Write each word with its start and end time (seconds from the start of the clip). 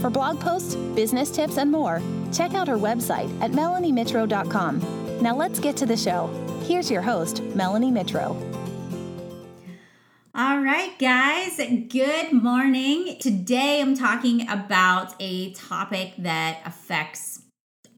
For 0.00 0.08
blog 0.08 0.40
posts, 0.40 0.76
business 0.94 1.30
tips, 1.30 1.58
and 1.58 1.70
more, 1.70 2.00
check 2.32 2.54
out 2.54 2.68
her 2.68 2.78
website 2.78 3.30
at 3.42 3.50
melaniemitro.com. 3.50 5.20
Now 5.20 5.36
let's 5.36 5.60
get 5.60 5.76
to 5.76 5.86
the 5.86 5.96
show. 5.96 6.28
Here's 6.62 6.90
your 6.90 7.02
host, 7.02 7.42
Melanie 7.54 7.90
Mitro. 7.92 8.34
All 10.34 10.60
right, 10.60 10.98
guys, 10.98 11.58
good 11.88 12.32
morning. 12.32 13.18
Today 13.20 13.82
I'm 13.82 13.94
talking 13.94 14.48
about 14.48 15.14
a 15.20 15.52
topic 15.52 16.14
that 16.16 16.60
affects 16.64 17.42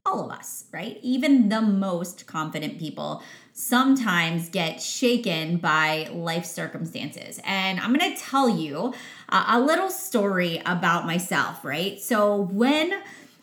all 0.05 0.25
of 0.25 0.31
us, 0.31 0.65
right? 0.71 0.99
Even 1.01 1.49
the 1.49 1.61
most 1.61 2.27
confident 2.27 2.77
people 2.77 3.23
sometimes 3.53 4.49
get 4.49 4.81
shaken 4.81 5.57
by 5.57 6.09
life 6.11 6.45
circumstances. 6.45 7.39
And 7.45 7.79
I'm 7.79 7.93
going 7.93 8.13
to 8.13 8.21
tell 8.21 8.49
you 8.49 8.93
uh, 9.29 9.45
a 9.47 9.59
little 9.59 9.89
story 9.89 10.61
about 10.65 11.05
myself, 11.05 11.63
right? 11.63 11.99
So 12.01 12.41
when 12.51 12.93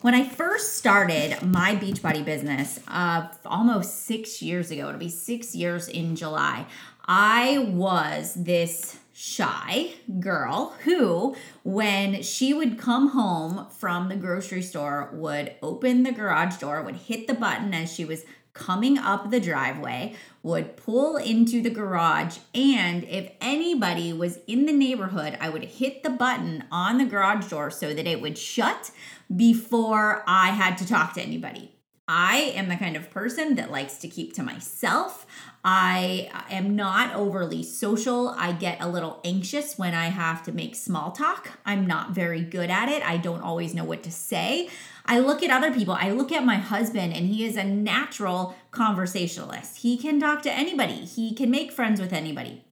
when 0.03 0.15
I 0.15 0.25
first 0.25 0.77
started 0.77 1.43
my 1.43 1.77
Beachbody 1.77 2.25
business, 2.25 2.81
uh, 2.89 3.29
almost 3.45 4.07
six 4.07 4.41
years 4.41 4.71
ago, 4.71 4.89
it'll 4.89 4.99
be 4.99 5.11
six 5.11 5.55
years 5.55 5.89
in 5.89 6.17
July, 6.17 6.65
I 7.05 7.59
was 7.59 8.33
this 8.33 8.97
shy 9.21 9.93
girl 10.19 10.75
who, 10.85 11.37
when 11.63 12.23
she 12.23 12.55
would 12.55 12.79
come 12.79 13.11
home 13.11 13.67
from 13.69 14.09
the 14.09 14.17
grocery 14.17 14.63
store, 14.63 15.11
would 15.13 15.55
open 15.61 16.05
the 16.05 16.13
garage 16.13 16.57
door, 16.57 16.81
would 16.81 16.97
hit 16.97 17.27
the 17.27 17.35
button 17.35 17.75
as 17.75 17.93
she 17.93 18.03
was 18.03 18.25
coming 18.55 18.97
up 18.97 19.31
the 19.31 19.39
driveway, 19.39 20.15
would 20.43 20.75
pull 20.75 21.19
into 21.19 21.61
the 21.61 21.69
garage, 21.69 22.39
and 22.55 23.05
if 23.05 23.31
anybody 23.43 24.11
was 24.11 24.39
in 24.47 24.65
the 24.65 24.73
neighborhood, 24.73 25.37
I 25.39 25.51
would 25.51 25.65
hit 25.65 26.03
the 26.03 26.09
button 26.09 26.65
on 26.73 26.97
the 26.97 27.05
garage 27.05 27.51
door 27.51 27.71
so 27.71 27.93
that 27.93 28.07
it 28.07 28.23
would 28.23 28.39
shut 28.39 28.91
before 29.35 30.25
I 30.27 30.49
had 30.49 30.79
to 30.79 30.89
talk 30.89 31.13
to 31.15 31.23
anybody. 31.23 31.77
I 32.13 32.39
am 32.57 32.69
the 32.69 32.75
kind 32.75 32.97
of 32.97 33.09
person 33.13 33.55
that 33.55 33.71
likes 33.71 33.99
to 33.99 34.09
keep 34.09 34.33
to 34.33 34.43
myself. 34.43 35.25
I 35.65 36.29
am 36.51 36.75
not 36.75 37.15
overly 37.15 37.63
social. 37.63 38.31
I 38.31 38.51
get 38.51 38.83
a 38.83 38.89
little 38.89 39.21
anxious 39.23 39.79
when 39.79 39.95
I 39.95 40.07
have 40.07 40.43
to 40.47 40.53
make 40.53 40.75
small 40.75 41.13
talk. 41.13 41.51
I'm 41.65 41.87
not 41.87 42.11
very 42.11 42.41
good 42.41 42.69
at 42.69 42.89
it. 42.89 43.09
I 43.09 43.17
don't 43.17 43.43
always 43.43 43.75
know 43.75 43.85
what 43.85 44.03
to 44.03 44.11
say. 44.11 44.69
I 45.07 45.21
look 45.21 45.41
at 45.45 45.51
other 45.53 45.73
people. 45.73 45.95
I 45.95 46.11
look 46.11 46.33
at 46.33 46.45
my 46.45 46.57
husband, 46.57 47.13
and 47.13 47.27
he 47.27 47.45
is 47.45 47.57
a 47.57 47.63
natural 47.63 48.57
conversationalist. 48.73 49.77
He 49.77 49.97
can 49.97 50.19
talk 50.19 50.43
to 50.43 50.53
anybody, 50.53 51.05
he 51.05 51.33
can 51.33 51.49
make 51.49 51.71
friends 51.71 52.01
with 52.01 52.13
anybody. 52.13 52.65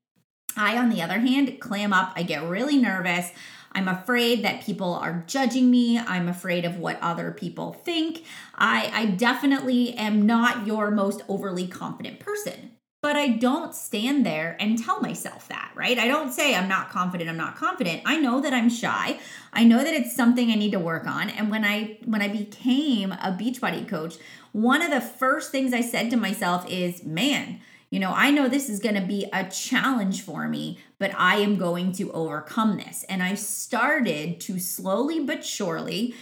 I, 0.57 0.77
on 0.77 0.89
the 0.89 1.01
other 1.01 1.21
hand, 1.21 1.61
clam 1.61 1.93
up. 1.93 2.13
I 2.17 2.25
get 2.25 2.43
really 2.43 2.77
nervous. 2.77 3.31
I'm 3.73 3.89
afraid 3.89 4.43
that 4.45 4.63
people 4.63 4.95
are 4.95 5.25
judging 5.27 5.71
me. 5.71 5.99
I'm 5.99 6.29
afraid 6.29 6.65
of 6.65 6.79
what 6.79 7.01
other 7.01 7.31
people 7.33 7.73
think. 7.73 8.25
I, 8.55 8.91
I 8.93 9.07
definitely 9.07 9.95
am 9.95 10.27
not 10.27 10.67
your 10.67 10.91
most 10.91 11.23
overly 11.29 11.67
confident 11.67 12.21
person. 12.21 12.73
But 13.01 13.15
I 13.15 13.29
don't 13.29 13.77
stand 13.77 14.27
there 14.27 14.57
and 14.59 14.77
tell 14.77 15.01
myself 15.01 15.47
that, 15.49 15.71
right? 15.77 15.97
I 16.01 16.09
don't 16.09 16.33
say 16.33 16.57
I'm 16.57 16.67
not 16.67 16.91
confident, 16.91 17.31
I'm 17.31 17.37
not 17.37 17.55
confident. 17.55 18.03
I 18.05 18.19
know 18.19 18.41
that 18.41 18.53
I'm 18.53 18.69
shy. 18.69 19.21
I 19.53 19.63
know 19.63 19.79
that 19.79 19.95
it's 19.95 20.17
something 20.17 20.51
I 20.51 20.57
need 20.57 20.73
to 20.73 20.81
work 20.81 21.07
on. 21.07 21.31
And 21.31 21.49
when 21.49 21.65
I 21.65 21.99
when 22.07 22.23
I 22.23 22.29
became 22.29 23.13
a 23.13 23.37
Beachbody 23.39 23.87
coach, 23.87 24.17
one 24.51 24.83
of 24.83 24.91
the 24.91 25.01
first 25.01 25.53
things 25.53 25.73
I 25.73 25.81
said 25.81 26.11
to 26.11 26.17
myself 26.17 26.69
is, 26.69 27.05
"Man, 27.05 27.61
you 27.91 27.99
know, 27.99 28.13
I 28.15 28.31
know 28.31 28.49
this 28.49 28.69
is 28.69 28.81
going 28.81 28.97
to 28.97 29.07
be 29.07 29.27
a 29.33 29.49
challenge 29.49 30.23
for 30.23 30.49
me, 30.49 30.79
but 30.99 31.13
I 31.17 31.37
am 31.37 31.57
going 31.57 31.93
to 31.93 32.13
overcome 32.13 32.77
this. 32.77 33.05
And 33.09 33.23
I 33.23 33.35
started 33.35 34.41
to 34.43 34.59
slowly 34.59 35.21
but 35.21 35.45
surely, 35.45 36.15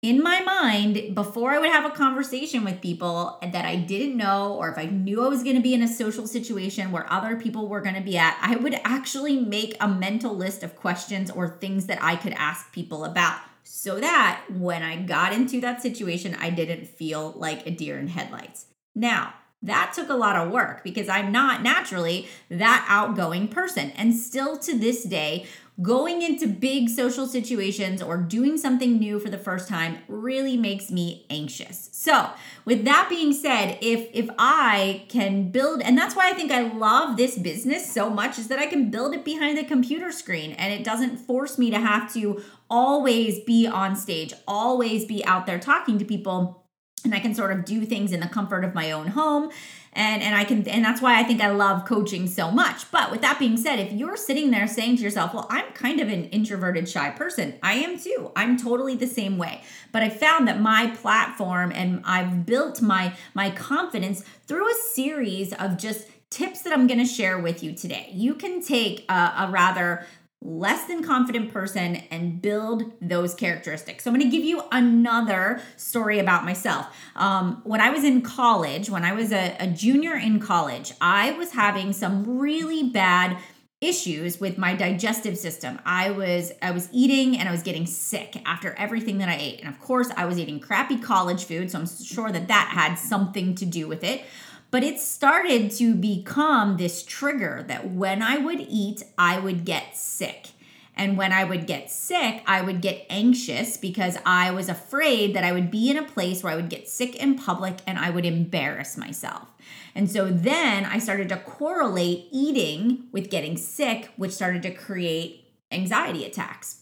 in 0.00 0.22
my 0.22 0.40
mind, 0.40 1.14
before 1.14 1.50
I 1.50 1.58
would 1.58 1.70
have 1.70 1.84
a 1.84 1.94
conversation 1.94 2.64
with 2.64 2.80
people 2.80 3.38
that 3.42 3.64
I 3.64 3.76
didn't 3.76 4.16
know, 4.16 4.54
or 4.54 4.70
if 4.70 4.78
I 4.78 4.86
knew 4.86 5.24
I 5.24 5.28
was 5.28 5.42
going 5.42 5.56
to 5.56 5.62
be 5.62 5.74
in 5.74 5.82
a 5.82 5.88
social 5.88 6.26
situation 6.26 6.92
where 6.92 7.12
other 7.12 7.34
people 7.34 7.66
were 7.66 7.80
going 7.80 7.96
to 7.96 8.00
be 8.00 8.16
at, 8.16 8.38
I 8.40 8.56
would 8.56 8.74
actually 8.84 9.36
make 9.40 9.76
a 9.80 9.88
mental 9.88 10.36
list 10.36 10.62
of 10.62 10.76
questions 10.76 11.32
or 11.32 11.48
things 11.48 11.86
that 11.86 11.98
I 12.00 12.14
could 12.14 12.32
ask 12.34 12.72
people 12.72 13.04
about 13.04 13.40
so 13.64 13.98
that 13.98 14.44
when 14.50 14.82
I 14.82 15.02
got 15.02 15.32
into 15.32 15.60
that 15.62 15.82
situation, 15.82 16.36
I 16.40 16.50
didn't 16.50 16.86
feel 16.86 17.32
like 17.36 17.66
a 17.66 17.70
deer 17.70 17.98
in 17.98 18.08
headlights. 18.08 18.66
Now, 18.94 19.34
that 19.62 19.92
took 19.92 20.08
a 20.08 20.14
lot 20.14 20.36
of 20.36 20.52
work 20.52 20.84
because 20.84 21.08
I'm 21.08 21.32
not 21.32 21.62
naturally 21.62 22.28
that 22.48 22.86
outgoing 22.88 23.48
person. 23.48 23.90
And 23.96 24.14
still 24.14 24.56
to 24.58 24.78
this 24.78 25.02
day, 25.02 25.46
going 25.82 26.22
into 26.22 26.46
big 26.46 26.88
social 26.88 27.26
situations 27.26 28.02
or 28.02 28.16
doing 28.16 28.56
something 28.56 28.98
new 28.98 29.18
for 29.18 29.30
the 29.30 29.38
first 29.38 29.68
time 29.68 29.98
really 30.08 30.56
makes 30.56 30.90
me 30.90 31.26
anxious. 31.30 31.88
So, 31.92 32.30
with 32.64 32.84
that 32.84 33.08
being 33.08 33.32
said, 33.32 33.78
if 33.80 34.08
if 34.12 34.28
I 34.38 35.04
can 35.08 35.50
build 35.50 35.82
and 35.82 35.98
that's 35.98 36.14
why 36.14 36.30
I 36.30 36.34
think 36.34 36.52
I 36.52 36.62
love 36.72 37.16
this 37.16 37.36
business 37.36 37.92
so 37.92 38.10
much 38.10 38.38
is 38.38 38.48
that 38.48 38.58
I 38.58 38.66
can 38.66 38.90
build 38.90 39.14
it 39.14 39.24
behind 39.24 39.58
the 39.58 39.64
computer 39.64 40.12
screen 40.12 40.52
and 40.52 40.72
it 40.72 40.84
doesn't 40.84 41.18
force 41.18 41.58
me 41.58 41.70
to 41.70 41.78
have 41.78 42.12
to 42.14 42.42
always 42.70 43.40
be 43.40 43.66
on 43.66 43.96
stage, 43.96 44.34
always 44.46 45.04
be 45.04 45.24
out 45.24 45.46
there 45.46 45.58
talking 45.58 45.98
to 45.98 46.04
people 46.04 46.64
and 47.04 47.14
I 47.14 47.20
can 47.20 47.34
sort 47.34 47.52
of 47.52 47.64
do 47.64 47.84
things 47.84 48.12
in 48.12 48.20
the 48.20 48.28
comfort 48.28 48.64
of 48.64 48.74
my 48.74 48.90
own 48.92 49.08
home 49.08 49.50
and 49.92 50.22
and 50.22 50.34
I 50.34 50.44
can 50.44 50.66
and 50.68 50.84
that's 50.84 51.02
why 51.02 51.18
I 51.18 51.24
think 51.24 51.40
I 51.40 51.50
love 51.50 51.84
coaching 51.84 52.26
so 52.26 52.50
much. 52.50 52.90
But 52.90 53.10
with 53.10 53.20
that 53.22 53.38
being 53.38 53.56
said, 53.56 53.78
if 53.78 53.92
you're 53.92 54.16
sitting 54.16 54.50
there 54.50 54.66
saying 54.68 54.96
to 54.98 55.02
yourself, 55.02 55.34
"Well, 55.34 55.46
I'm 55.50 55.72
kind 55.72 56.00
of 56.00 56.08
an 56.08 56.26
introverted 56.26 56.88
shy 56.88 57.10
person." 57.10 57.54
I 57.62 57.74
am 57.74 57.98
too. 57.98 58.30
I'm 58.36 58.56
totally 58.56 58.94
the 58.94 59.06
same 59.06 59.38
way. 59.38 59.62
But 59.90 60.02
I 60.02 60.08
found 60.08 60.46
that 60.48 60.60
my 60.60 60.88
platform 60.88 61.72
and 61.72 62.02
I've 62.04 62.46
built 62.46 62.80
my 62.80 63.14
my 63.34 63.50
confidence 63.50 64.22
through 64.46 64.70
a 64.70 64.74
series 64.92 65.52
of 65.54 65.76
just 65.76 66.06
tips 66.30 66.62
that 66.62 66.74
I'm 66.74 66.86
going 66.86 67.00
to 67.00 67.06
share 67.06 67.38
with 67.38 67.62
you 67.62 67.72
today. 67.72 68.10
You 68.12 68.34
can 68.34 68.62
take 68.62 69.04
a, 69.08 69.32
a 69.38 69.48
rather 69.50 70.06
less 70.40 70.84
than 70.86 71.02
confident 71.02 71.52
person 71.52 71.96
and 72.10 72.40
build 72.40 72.84
those 73.00 73.34
characteristics. 73.34 74.04
So 74.04 74.10
I'm 74.10 74.16
going 74.16 74.30
to 74.30 74.36
give 74.36 74.46
you 74.46 74.62
another 74.70 75.60
story 75.76 76.20
about 76.20 76.44
myself. 76.44 76.86
Um, 77.16 77.60
when 77.64 77.80
I 77.80 77.90
was 77.90 78.04
in 78.04 78.22
college, 78.22 78.88
when 78.88 79.04
I 79.04 79.12
was 79.12 79.32
a, 79.32 79.56
a 79.58 79.66
junior 79.66 80.14
in 80.14 80.38
college, 80.38 80.92
I 81.00 81.32
was 81.32 81.52
having 81.52 81.92
some 81.92 82.38
really 82.38 82.88
bad 82.88 83.36
issues 83.80 84.40
with 84.40 84.58
my 84.58 84.74
digestive 84.74 85.38
system. 85.38 85.78
I 85.84 86.10
was 86.10 86.52
I 86.60 86.72
was 86.72 86.88
eating 86.92 87.38
and 87.38 87.48
I 87.48 87.52
was 87.52 87.62
getting 87.62 87.86
sick 87.86 88.40
after 88.44 88.74
everything 88.74 89.18
that 89.18 89.28
I 89.28 89.36
ate. 89.36 89.60
And 89.60 89.68
of 89.68 89.80
course, 89.80 90.08
I 90.16 90.24
was 90.24 90.38
eating 90.38 90.58
crappy 90.58 90.98
college 90.98 91.44
food, 91.44 91.70
so 91.70 91.78
I'm 91.78 91.86
sure 91.86 92.30
that 92.32 92.48
that 92.48 92.70
had 92.72 92.96
something 92.96 93.54
to 93.56 93.64
do 93.64 93.86
with 93.86 94.02
it. 94.02 94.24
But 94.70 94.84
it 94.84 95.00
started 95.00 95.70
to 95.72 95.94
become 95.94 96.76
this 96.76 97.02
trigger 97.02 97.64
that 97.68 97.90
when 97.90 98.22
I 98.22 98.36
would 98.36 98.60
eat, 98.60 99.02
I 99.16 99.38
would 99.38 99.64
get 99.64 99.96
sick. 99.96 100.48
And 100.94 101.16
when 101.16 101.32
I 101.32 101.44
would 101.44 101.66
get 101.66 101.90
sick, 101.90 102.42
I 102.44 102.60
would 102.60 102.80
get 102.80 103.06
anxious 103.08 103.76
because 103.76 104.18
I 104.26 104.50
was 104.50 104.68
afraid 104.68 105.34
that 105.34 105.44
I 105.44 105.52
would 105.52 105.70
be 105.70 105.90
in 105.90 105.96
a 105.96 106.02
place 106.02 106.42
where 106.42 106.52
I 106.52 106.56
would 106.56 106.68
get 106.68 106.88
sick 106.88 107.14
in 107.14 107.36
public 107.36 107.78
and 107.86 107.98
I 107.98 108.10
would 108.10 108.26
embarrass 108.26 108.96
myself. 108.96 109.48
And 109.94 110.10
so 110.10 110.26
then 110.26 110.84
I 110.84 110.98
started 110.98 111.28
to 111.28 111.36
correlate 111.36 112.26
eating 112.32 113.04
with 113.12 113.30
getting 113.30 113.56
sick, 113.56 114.10
which 114.16 114.32
started 114.32 114.62
to 114.62 114.74
create 114.74 115.44
anxiety 115.70 116.24
attacks. 116.24 116.80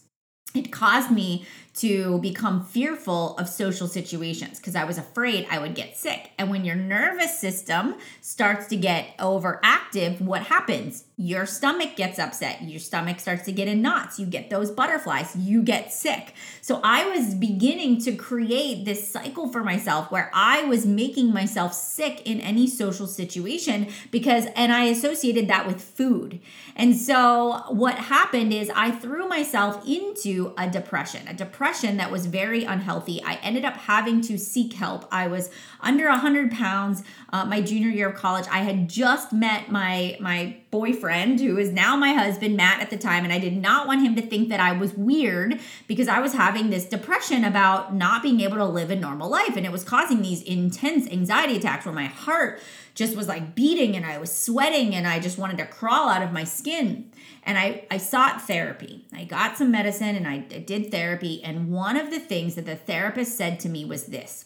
It 0.55 0.71
caused 0.71 1.11
me 1.11 1.45
to 1.77 2.17
become 2.19 2.65
fearful 2.65 3.37
of 3.37 3.47
social 3.47 3.87
situations 3.87 4.57
because 4.57 4.75
I 4.75 4.83
was 4.83 4.97
afraid 4.97 5.45
I 5.49 5.59
would 5.59 5.75
get 5.75 5.95
sick. 5.95 6.31
And 6.39 6.49
when 6.49 6.65
your 6.65 6.75
nervous 6.75 7.39
system 7.39 7.95
starts 8.19 8.65
to 8.67 8.75
get 8.75 9.15
overactive, 9.19 10.19
what 10.19 10.43
happens? 10.43 11.03
Your 11.17 11.45
stomach 11.45 11.95
gets 11.95 12.17
upset. 12.17 12.63
Your 12.63 12.79
stomach 12.79 13.19
starts 13.19 13.43
to 13.45 13.51
get 13.51 13.67
in 13.67 13.83
knots. 13.83 14.19
You 14.19 14.25
get 14.25 14.49
those 14.49 14.71
butterflies. 14.71 15.35
You 15.35 15.61
get 15.61 15.93
sick. 15.93 16.33
So 16.61 16.79
I 16.83 17.07
was 17.09 17.35
beginning 17.35 18.01
to 18.01 18.15
create 18.15 18.85
this 18.85 19.07
cycle 19.07 19.51
for 19.51 19.63
myself 19.63 20.11
where 20.11 20.31
I 20.33 20.63
was 20.63 20.85
making 20.85 21.31
myself 21.31 21.73
sick 21.73 22.23
in 22.25 22.41
any 22.41 22.67
social 22.67 23.07
situation 23.07 23.87
because, 24.09 24.47
and 24.55 24.73
I 24.73 24.85
associated 24.85 25.47
that 25.47 25.67
with 25.67 25.81
food. 25.81 26.39
And 26.75 26.95
so 26.95 27.63
what 27.69 27.95
happened 27.95 28.51
is 28.51 28.71
I 28.75 28.91
threw 28.91 29.27
myself 29.27 29.87
into 29.87 30.53
a 30.57 30.67
depression. 30.67 31.27
A 31.27 31.33
depression 31.33 31.66
depression 31.67 31.97
that 31.97 32.09
was 32.09 32.27
very 32.27 32.63
unhealthy. 32.63 33.21
I 33.23 33.35
ended 33.43 33.65
up 33.65 33.73
having 33.73 34.21
to 34.21 34.37
seek 34.37 34.73
help. 34.73 35.05
I 35.11 35.27
was 35.27 35.49
under 35.81 36.07
100 36.07 36.49
pounds 36.49 37.03
uh, 37.33 37.43
my 37.43 37.59
junior 37.59 37.89
year 37.89 38.09
of 38.09 38.15
college. 38.15 38.45
I 38.49 38.59
had 38.59 38.87
just 38.87 39.33
met 39.33 39.69
my 39.69 40.17
my 40.21 40.55
boyfriend, 40.71 41.41
who 41.41 41.57
is 41.57 41.71
now 41.71 41.97
my 41.97 42.13
husband, 42.13 42.55
Matt, 42.55 42.81
at 42.81 42.89
the 42.89 42.97
time, 42.97 43.25
and 43.25 43.33
I 43.33 43.39
did 43.39 43.57
not 43.57 43.85
want 43.85 44.01
him 44.01 44.15
to 44.15 44.21
think 44.21 44.47
that 44.47 44.61
I 44.61 44.71
was 44.71 44.93
weird 44.93 45.59
because 45.87 46.07
I 46.07 46.19
was 46.19 46.33
having 46.33 46.69
this 46.69 46.85
depression 46.85 47.43
about 47.43 47.93
not 47.93 48.23
being 48.23 48.39
able 48.41 48.57
to 48.57 48.65
live 48.65 48.89
a 48.89 48.95
normal 48.95 49.29
life, 49.29 49.57
and 49.57 49.65
it 49.65 49.71
was 49.71 49.83
causing 49.83 50.21
these 50.21 50.41
intense 50.43 51.09
anxiety 51.11 51.57
attacks 51.57 51.85
where 51.85 51.93
my 51.93 52.05
heart 52.05 52.61
just 52.97 53.15
was 53.15 53.27
like 53.27 53.53
beating 53.53 53.95
and 53.95 54.03
I 54.03 54.17
was 54.17 54.35
sweating 54.35 54.95
and 54.95 55.07
I 55.07 55.19
just 55.19 55.37
wanted 55.37 55.59
to 55.59 55.67
crawl 55.67 56.09
out 56.09 56.23
of 56.23 56.31
my 56.31 56.43
skin. 56.43 57.11
And 57.43 57.55
I, 57.55 57.85
I 57.91 57.97
sought 57.97 58.47
therapy. 58.47 59.05
I 59.13 59.23
got 59.23 59.55
some 59.55 59.69
medicine 59.69 60.15
and 60.15 60.27
I 60.27 60.39
did 60.39 60.89
therapy. 60.89 61.43
And 61.43 61.71
one 61.71 61.95
of 61.95 62.09
the 62.09 62.19
things 62.19 62.55
that 62.55 62.65
the 62.65 62.75
therapist 62.75 63.37
said 63.37 63.59
to 63.61 63.69
me 63.69 63.85
was 63.85 64.07
this 64.07 64.45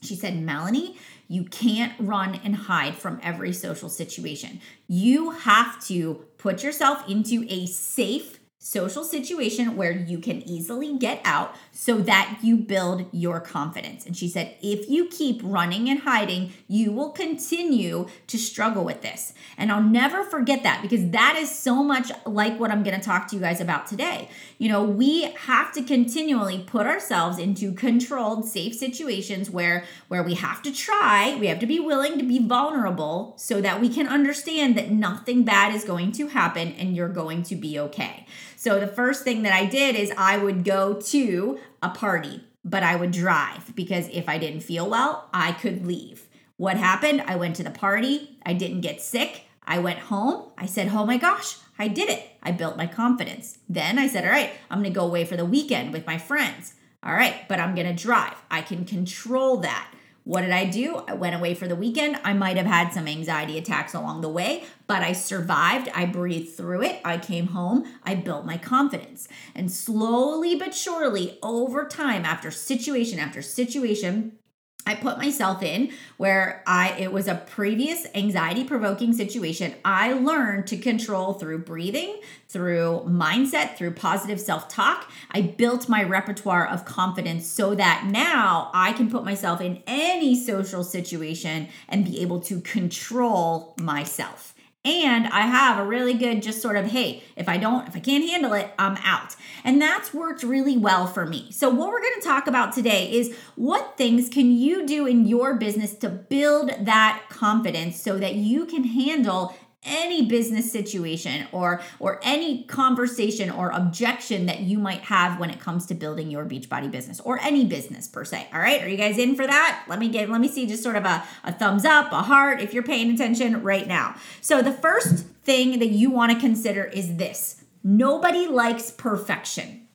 She 0.00 0.16
said, 0.16 0.42
Melanie, 0.42 0.96
you 1.28 1.44
can't 1.44 1.92
run 1.98 2.40
and 2.42 2.56
hide 2.56 2.94
from 2.94 3.20
every 3.22 3.52
social 3.52 3.90
situation. 3.90 4.62
You 4.88 5.32
have 5.32 5.84
to 5.88 6.24
put 6.38 6.62
yourself 6.62 7.06
into 7.10 7.44
a 7.50 7.66
safe 7.66 8.40
social 8.64 9.02
situation 9.02 9.76
where 9.76 9.90
you 9.90 10.18
can 10.18 10.40
easily 10.48 10.96
get 10.96 11.20
out 11.24 11.52
so 11.72 11.98
that 11.98 12.38
you 12.42 12.56
build 12.56 13.04
your 13.10 13.40
confidence. 13.40 14.06
And 14.06 14.16
she 14.16 14.28
said, 14.28 14.54
if 14.62 14.88
you 14.88 15.06
keep 15.08 15.40
running 15.42 15.90
and 15.90 15.98
hiding, 15.98 16.52
you 16.68 16.92
will 16.92 17.10
continue 17.10 18.06
to 18.28 18.38
struggle 18.38 18.84
with 18.84 19.02
this. 19.02 19.34
And 19.58 19.72
I'll 19.72 19.82
never 19.82 20.22
forget 20.22 20.62
that 20.62 20.80
because 20.80 21.10
that 21.10 21.34
is 21.36 21.50
so 21.50 21.82
much 21.82 22.12
like 22.24 22.60
what 22.60 22.70
I'm 22.70 22.84
going 22.84 22.96
to 22.96 23.04
talk 23.04 23.26
to 23.28 23.36
you 23.36 23.42
guys 23.42 23.60
about 23.60 23.88
today. 23.88 24.28
You 24.58 24.68
know, 24.68 24.84
we 24.84 25.22
have 25.32 25.72
to 25.72 25.82
continually 25.82 26.62
put 26.64 26.86
ourselves 26.86 27.38
into 27.38 27.72
controlled, 27.72 28.46
safe 28.46 28.76
situations 28.76 29.50
where 29.50 29.84
where 30.06 30.22
we 30.22 30.34
have 30.34 30.62
to 30.62 30.72
try, 30.72 31.36
we 31.40 31.48
have 31.48 31.58
to 31.58 31.66
be 31.66 31.80
willing 31.80 32.16
to 32.16 32.24
be 32.24 32.38
vulnerable 32.38 33.34
so 33.36 33.60
that 33.60 33.80
we 33.80 33.88
can 33.88 34.06
understand 34.06 34.76
that 34.76 34.92
nothing 34.92 35.42
bad 35.42 35.74
is 35.74 35.82
going 35.82 36.12
to 36.12 36.28
happen 36.28 36.68
and 36.74 36.94
you're 36.94 37.08
going 37.08 37.42
to 37.42 37.56
be 37.56 37.76
okay. 37.76 38.24
So 38.62 38.78
the 38.78 38.86
first 38.86 39.24
thing 39.24 39.42
that 39.42 39.52
I 39.52 39.66
did 39.66 39.96
is 39.96 40.12
I 40.16 40.38
would 40.38 40.62
go 40.62 40.94
to 40.94 41.58
a 41.82 41.88
party, 41.88 42.44
but 42.64 42.84
I 42.84 42.94
would 42.94 43.10
drive 43.10 43.74
because 43.74 44.08
if 44.12 44.28
I 44.28 44.38
didn't 44.38 44.60
feel 44.60 44.88
well, 44.88 45.28
I 45.34 45.50
could 45.50 45.84
leave. 45.84 46.28
What 46.58 46.76
happened? 46.76 47.22
I 47.22 47.34
went 47.34 47.56
to 47.56 47.64
the 47.64 47.72
party, 47.72 48.38
I 48.46 48.52
didn't 48.52 48.82
get 48.82 49.02
sick. 49.02 49.46
I 49.66 49.80
went 49.80 49.98
home. 49.98 50.50
I 50.56 50.66
said, 50.66 50.90
Oh 50.92 51.04
my 51.04 51.16
gosh, 51.16 51.56
I 51.76 51.88
did 51.88 52.08
it. 52.08 52.22
I 52.40 52.52
built 52.52 52.76
my 52.76 52.86
confidence. 52.86 53.58
Then 53.68 53.98
I 53.98 54.06
said, 54.06 54.24
All 54.24 54.30
right, 54.30 54.52
I'm 54.70 54.78
gonna 54.78 54.94
go 54.94 55.06
away 55.06 55.24
for 55.24 55.36
the 55.36 55.44
weekend 55.44 55.92
with 55.92 56.06
my 56.06 56.16
friends. 56.16 56.74
All 57.02 57.14
right, 57.14 57.48
but 57.48 57.58
I'm 57.58 57.74
gonna 57.74 57.92
drive. 57.92 58.36
I 58.48 58.62
can 58.62 58.84
control 58.84 59.56
that. 59.56 59.91
What 60.24 60.42
did 60.42 60.50
I 60.50 60.66
do? 60.66 61.02
I 61.08 61.14
went 61.14 61.34
away 61.34 61.54
for 61.54 61.66
the 61.66 61.74
weekend. 61.74 62.16
I 62.22 62.32
might 62.32 62.56
have 62.56 62.66
had 62.66 62.92
some 62.92 63.08
anxiety 63.08 63.58
attacks 63.58 63.92
along 63.92 64.20
the 64.20 64.28
way, 64.28 64.64
but 64.86 65.02
I 65.02 65.12
survived. 65.12 65.88
I 65.94 66.06
breathed 66.06 66.54
through 66.54 66.82
it. 66.82 67.00
I 67.04 67.18
came 67.18 67.48
home. 67.48 67.84
I 68.04 68.14
built 68.14 68.46
my 68.46 68.56
confidence. 68.56 69.26
And 69.54 69.70
slowly 69.70 70.54
but 70.54 70.74
surely, 70.74 71.38
over 71.42 71.86
time, 71.86 72.24
after 72.24 72.52
situation 72.52 73.18
after 73.18 73.42
situation, 73.42 74.38
I 74.84 74.96
put 74.96 75.18
myself 75.18 75.62
in 75.62 75.92
where 76.16 76.62
I 76.66 76.96
it 76.98 77.12
was 77.12 77.28
a 77.28 77.36
previous 77.36 78.06
anxiety 78.14 78.64
provoking 78.64 79.12
situation. 79.12 79.74
I 79.84 80.12
learned 80.12 80.66
to 80.68 80.76
control 80.76 81.34
through 81.34 81.58
breathing, 81.58 82.20
through 82.48 83.04
mindset, 83.06 83.76
through 83.76 83.92
positive 83.92 84.40
self-talk. 84.40 85.10
I 85.30 85.42
built 85.42 85.88
my 85.88 86.02
repertoire 86.02 86.66
of 86.66 86.84
confidence 86.84 87.46
so 87.46 87.74
that 87.76 88.06
now 88.06 88.70
I 88.74 88.92
can 88.92 89.08
put 89.10 89.24
myself 89.24 89.60
in 89.60 89.82
any 89.86 90.34
social 90.38 90.82
situation 90.82 91.68
and 91.88 92.04
be 92.04 92.20
able 92.20 92.40
to 92.40 92.60
control 92.60 93.74
myself. 93.78 94.51
And 94.84 95.28
I 95.28 95.42
have 95.42 95.78
a 95.78 95.86
really 95.86 96.14
good, 96.14 96.42
just 96.42 96.60
sort 96.60 96.76
of, 96.76 96.86
hey, 96.86 97.22
if 97.36 97.48
I 97.48 97.56
don't, 97.56 97.86
if 97.86 97.94
I 97.94 98.00
can't 98.00 98.28
handle 98.28 98.52
it, 98.52 98.74
I'm 98.80 98.96
out. 99.04 99.36
And 99.62 99.80
that's 99.80 100.12
worked 100.12 100.42
really 100.42 100.76
well 100.76 101.06
for 101.06 101.24
me. 101.24 101.52
So, 101.52 101.70
what 101.70 101.88
we're 101.88 102.02
gonna 102.02 102.20
talk 102.20 102.48
about 102.48 102.72
today 102.72 103.12
is 103.12 103.36
what 103.54 103.96
things 103.96 104.28
can 104.28 104.50
you 104.50 104.84
do 104.84 105.06
in 105.06 105.24
your 105.28 105.54
business 105.54 105.94
to 105.96 106.08
build 106.08 106.72
that 106.80 107.22
confidence 107.28 108.00
so 108.00 108.18
that 108.18 108.34
you 108.34 108.66
can 108.66 108.82
handle 108.82 109.54
any 109.84 110.26
business 110.26 110.70
situation 110.70 111.46
or 111.50 111.80
or 111.98 112.20
any 112.22 112.62
conversation 112.64 113.50
or 113.50 113.70
objection 113.70 114.46
that 114.46 114.60
you 114.60 114.78
might 114.78 115.00
have 115.00 115.40
when 115.40 115.50
it 115.50 115.58
comes 115.58 115.86
to 115.86 115.94
building 115.94 116.30
your 116.30 116.44
beachbody 116.44 116.90
business 116.90 117.20
or 117.20 117.40
any 117.40 117.64
business 117.64 118.06
per 118.06 118.24
se 118.24 118.48
all 118.52 118.60
right? 118.60 118.82
Are 118.82 118.88
you 118.88 118.96
guys 118.96 119.18
in 119.18 119.34
for 119.34 119.46
that? 119.46 119.84
Let 119.88 119.98
me 119.98 120.08
get 120.08 120.30
let 120.30 120.40
me 120.40 120.48
see 120.48 120.66
just 120.66 120.82
sort 120.82 120.96
of 120.96 121.04
a, 121.04 121.24
a 121.44 121.52
thumbs 121.52 121.84
up 121.84 122.12
a 122.12 122.22
heart 122.22 122.60
if 122.60 122.72
you're 122.72 122.82
paying 122.82 123.10
attention 123.12 123.62
right 123.62 123.86
now. 123.86 124.14
So 124.40 124.62
the 124.62 124.72
first 124.72 125.26
thing 125.44 125.78
that 125.80 125.90
you 125.90 126.10
want 126.10 126.32
to 126.32 126.38
consider 126.38 126.84
is 126.84 127.16
this. 127.16 127.64
Nobody 127.82 128.46
likes 128.46 128.90
perfection. 128.90 129.88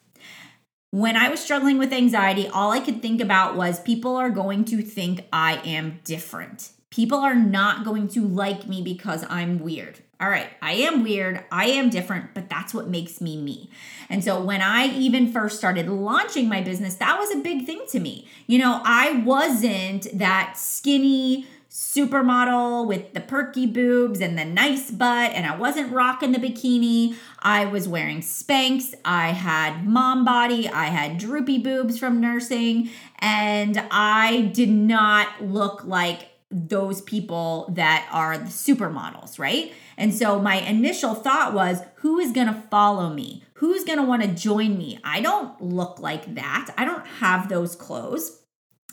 When 0.92 1.16
I 1.16 1.30
was 1.30 1.40
struggling 1.40 1.78
with 1.78 1.94
anxiety, 1.94 2.48
all 2.48 2.72
I 2.72 2.80
could 2.80 3.02
think 3.02 3.22
about 3.22 3.56
was 3.56 3.80
people 3.80 4.16
are 4.16 4.30
going 4.30 4.66
to 4.66 4.82
think 4.82 5.26
I 5.32 5.58
am 5.66 6.00
different. 6.04 6.72
People 6.90 7.20
are 7.20 7.36
not 7.36 7.84
going 7.84 8.08
to 8.10 8.26
like 8.26 8.68
me 8.68 8.82
because 8.82 9.26
I'm 9.30 9.60
weird. 9.60 10.00
All 10.20 10.30
right, 10.30 10.50
I 10.64 10.72
am 10.74 11.04
weird, 11.04 11.44
I 11.52 11.66
am 11.68 11.92
different, 11.92 12.34
but 12.34 12.50
that's 12.50 12.74
what 12.74 12.88
makes 12.88 13.22
me 13.22 13.40
me. 13.40 13.70
And 14.10 14.24
so 14.24 14.42
when 14.42 14.64
I 14.64 14.88
even 14.88 15.32
first 15.32 15.58
started 15.60 15.88
launching 15.88 16.50
my 16.50 16.62
business, 16.62 16.96
that 16.96 17.20
was 17.20 17.30
a 17.36 17.38
big 17.38 17.68
thing 17.68 17.82
to 17.90 18.00
me. 18.00 18.28
You 18.48 18.58
know, 18.58 18.82
I 18.84 19.22
wasn't 19.24 20.08
that 20.18 20.54
skinny, 20.58 21.46
supermodel 21.70 22.88
with 22.88 23.14
the 23.14 23.22
perky 23.22 23.68
boobs 23.68 24.20
and 24.20 24.36
the 24.36 24.46
nice 24.46 24.90
butt, 24.90 25.34
and 25.34 25.46
I 25.46 25.56
wasn't 25.56 25.92
rocking 25.92 26.32
the 26.32 26.40
bikini. 26.40 27.16
I 27.40 27.66
was 27.66 27.88
wearing 27.88 28.22
Spanx. 28.22 28.96
I 29.06 29.28
had 29.28 29.86
mom 29.86 30.26
body. 30.26 30.68
I 30.68 30.86
had 30.86 31.20
droopy 31.20 31.60
boobs 31.60 32.00
from 32.00 32.20
nursing, 32.20 32.90
and 33.20 33.86
I 33.92 34.50
did 34.54 34.70
not 34.70 35.44
look 35.44 35.84
like 35.84 36.27
those 36.50 37.02
people 37.02 37.72
that 37.76 38.08
are 38.12 38.38
the 38.38 38.46
supermodels, 38.46 39.38
right? 39.38 39.74
And 39.98 40.14
so 40.14 40.40
my 40.40 40.56
initial 40.62 41.14
thought 41.14 41.54
was, 41.54 41.82
who 41.96 42.20
is 42.20 42.32
going 42.32 42.48
to 42.48 42.64
follow 42.72 43.10
me? 43.14 43.44
Who's 43.56 43.84
going 43.84 43.98
to 43.98 44.06
want 44.06 44.22
to 44.22 44.30
join 44.30 44.78
me? 44.78 45.00
I 45.04 45.22
don't 45.22 45.60
look 45.62 46.00
like 46.00 46.36
that. 46.36 46.74
I 46.78 46.86
don't 46.86 47.06
have 47.06 47.50
those 47.50 47.76
clothes. 47.76 48.44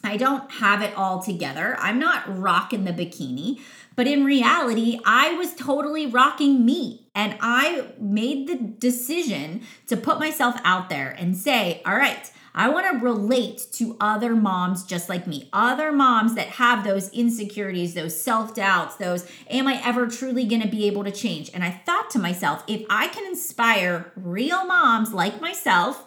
I 0.03 0.17
don't 0.17 0.51
have 0.51 0.83
it 0.83 0.95
all 0.97 1.23
together. 1.23 1.77
I'm 1.79 1.99
not 1.99 2.25
rocking 2.39 2.85
the 2.85 2.93
bikini. 2.93 3.61
But 3.97 4.07
in 4.07 4.25
reality, 4.25 5.01
I 5.07 5.35
was 5.35 5.55
totally 5.55 6.07
rocking 6.07 6.65
me. 6.65 7.09
And 7.15 7.39
I 7.41 7.93
made 7.99 8.49
the 8.49 8.57
decision 8.57 9.63
to 9.87 9.97
put 9.97 10.19
myself 10.19 10.57
out 10.65 10.89
there 10.89 11.11
and 11.11 11.37
say, 11.37 11.81
all 11.87 11.97
right, 11.97 12.31
I 12.55 12.69
want 12.69 12.87
to 12.87 13.05
relate 13.05 13.67
to 13.73 13.97
other 14.01 14.37
moms 14.37 14.85
just 14.85 15.09
like 15.09 15.27
me, 15.27 15.49
other 15.53 15.91
moms 15.91 16.37
that 16.37 16.47
have 16.47 16.85
those 16.85 17.09
insecurities, 17.11 17.95
those 17.95 18.21
self 18.21 18.55
doubts, 18.55 18.97
those, 18.97 19.29
am 19.51 19.67
I 19.67 19.83
ever 19.85 20.07
truly 20.07 20.45
going 20.45 20.63
to 20.63 20.69
be 20.69 20.87
able 20.87 21.03
to 21.05 21.11
change? 21.11 21.51
And 21.53 21.65
I 21.65 21.71
thought 21.71 22.11
to 22.11 22.19
myself, 22.19 22.63
if 22.69 22.85
I 22.89 23.09
can 23.09 23.27
inspire 23.27 24.13
real 24.15 24.65
moms 24.65 25.13
like 25.13 25.41
myself, 25.41 26.05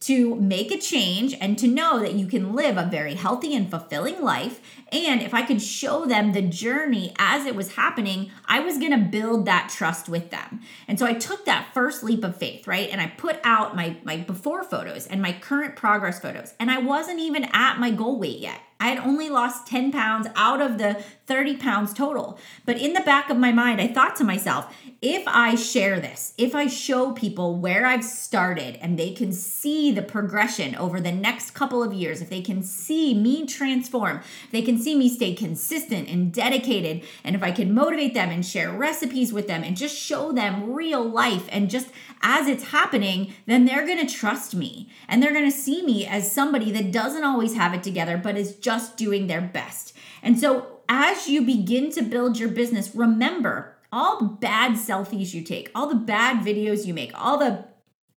to 0.00 0.34
make 0.36 0.72
a 0.72 0.78
change 0.78 1.36
and 1.42 1.58
to 1.58 1.68
know 1.68 2.00
that 2.00 2.14
you 2.14 2.26
can 2.26 2.54
live 2.54 2.78
a 2.78 2.88
very 2.90 3.14
healthy 3.14 3.54
and 3.54 3.70
fulfilling 3.70 4.22
life. 4.22 4.60
And 4.92 5.22
if 5.22 5.34
I 5.34 5.42
could 5.42 5.62
show 5.62 6.04
them 6.06 6.32
the 6.32 6.42
journey 6.42 7.12
as 7.18 7.46
it 7.46 7.54
was 7.54 7.74
happening, 7.74 8.30
I 8.46 8.60
was 8.60 8.78
gonna 8.78 8.98
build 8.98 9.46
that 9.46 9.72
trust 9.74 10.08
with 10.08 10.30
them. 10.30 10.60
And 10.88 10.98
so 10.98 11.06
I 11.06 11.14
took 11.14 11.44
that 11.44 11.68
first 11.72 12.02
leap 12.02 12.24
of 12.24 12.36
faith, 12.36 12.66
right? 12.66 12.88
And 12.90 13.00
I 13.00 13.06
put 13.06 13.38
out 13.44 13.76
my, 13.76 13.96
my 14.04 14.16
before 14.18 14.64
photos 14.64 15.06
and 15.06 15.22
my 15.22 15.32
current 15.32 15.76
progress 15.76 16.20
photos. 16.20 16.54
And 16.58 16.70
I 16.70 16.78
wasn't 16.78 17.20
even 17.20 17.44
at 17.52 17.78
my 17.78 17.90
goal 17.90 18.18
weight 18.18 18.40
yet. 18.40 18.60
I 18.80 18.88
had 18.88 18.98
only 19.06 19.28
lost 19.28 19.66
10 19.66 19.92
pounds 19.92 20.26
out 20.34 20.62
of 20.62 20.78
the 20.78 20.94
30 21.26 21.58
pounds 21.58 21.92
total. 21.92 22.38
But 22.64 22.78
in 22.78 22.94
the 22.94 23.02
back 23.02 23.28
of 23.28 23.36
my 23.36 23.52
mind, 23.52 23.78
I 23.78 23.86
thought 23.86 24.16
to 24.16 24.24
myself, 24.24 24.74
if 25.02 25.22
I 25.26 25.54
share 25.54 26.00
this, 26.00 26.32
if 26.38 26.54
I 26.54 26.66
show 26.66 27.12
people 27.12 27.56
where 27.56 27.84
I've 27.84 28.04
started 28.04 28.78
and 28.80 28.98
they 28.98 29.12
can 29.12 29.32
see 29.32 29.92
the 29.92 30.02
progression 30.02 30.74
over 30.76 30.98
the 30.98 31.12
next 31.12 31.50
couple 31.50 31.82
of 31.82 31.92
years, 31.92 32.22
if 32.22 32.30
they 32.30 32.40
can 32.40 32.62
see 32.62 33.12
me 33.12 33.46
transform, 33.46 34.22
they 34.50 34.62
see 34.80 34.96
me 34.96 35.08
stay 35.08 35.34
consistent 35.34 36.08
and 36.08 36.32
dedicated, 36.32 37.02
and 37.24 37.36
if 37.36 37.42
I 37.42 37.52
can 37.52 37.74
motivate 37.74 38.14
them 38.14 38.30
and 38.30 38.44
share 38.44 38.72
recipes 38.72 39.32
with 39.32 39.46
them 39.46 39.62
and 39.62 39.76
just 39.76 39.96
show 39.96 40.32
them 40.32 40.72
real 40.72 41.02
life 41.02 41.46
and 41.50 41.70
just 41.70 41.88
as 42.22 42.48
it's 42.48 42.70
happening, 42.70 43.34
then 43.46 43.64
they're 43.64 43.86
gonna 43.86 44.08
trust 44.08 44.54
me 44.54 44.88
and 45.08 45.22
they're 45.22 45.32
gonna 45.32 45.50
see 45.50 45.82
me 45.82 46.06
as 46.06 46.30
somebody 46.30 46.70
that 46.72 46.92
doesn't 46.92 47.24
always 47.24 47.54
have 47.54 47.74
it 47.74 47.82
together, 47.82 48.16
but 48.16 48.36
is 48.36 48.56
just 48.56 48.96
doing 48.96 49.26
their 49.26 49.40
best. 49.40 49.94
And 50.22 50.38
so 50.38 50.80
as 50.88 51.28
you 51.28 51.42
begin 51.42 51.90
to 51.92 52.02
build 52.02 52.38
your 52.38 52.48
business, 52.48 52.94
remember 52.94 53.76
all 53.92 54.18
the 54.18 54.26
bad 54.26 54.72
selfies 54.72 55.34
you 55.34 55.42
take, 55.42 55.70
all 55.74 55.88
the 55.88 55.94
bad 55.94 56.44
videos 56.44 56.86
you 56.86 56.94
make, 56.94 57.12
all 57.14 57.38
the 57.38 57.64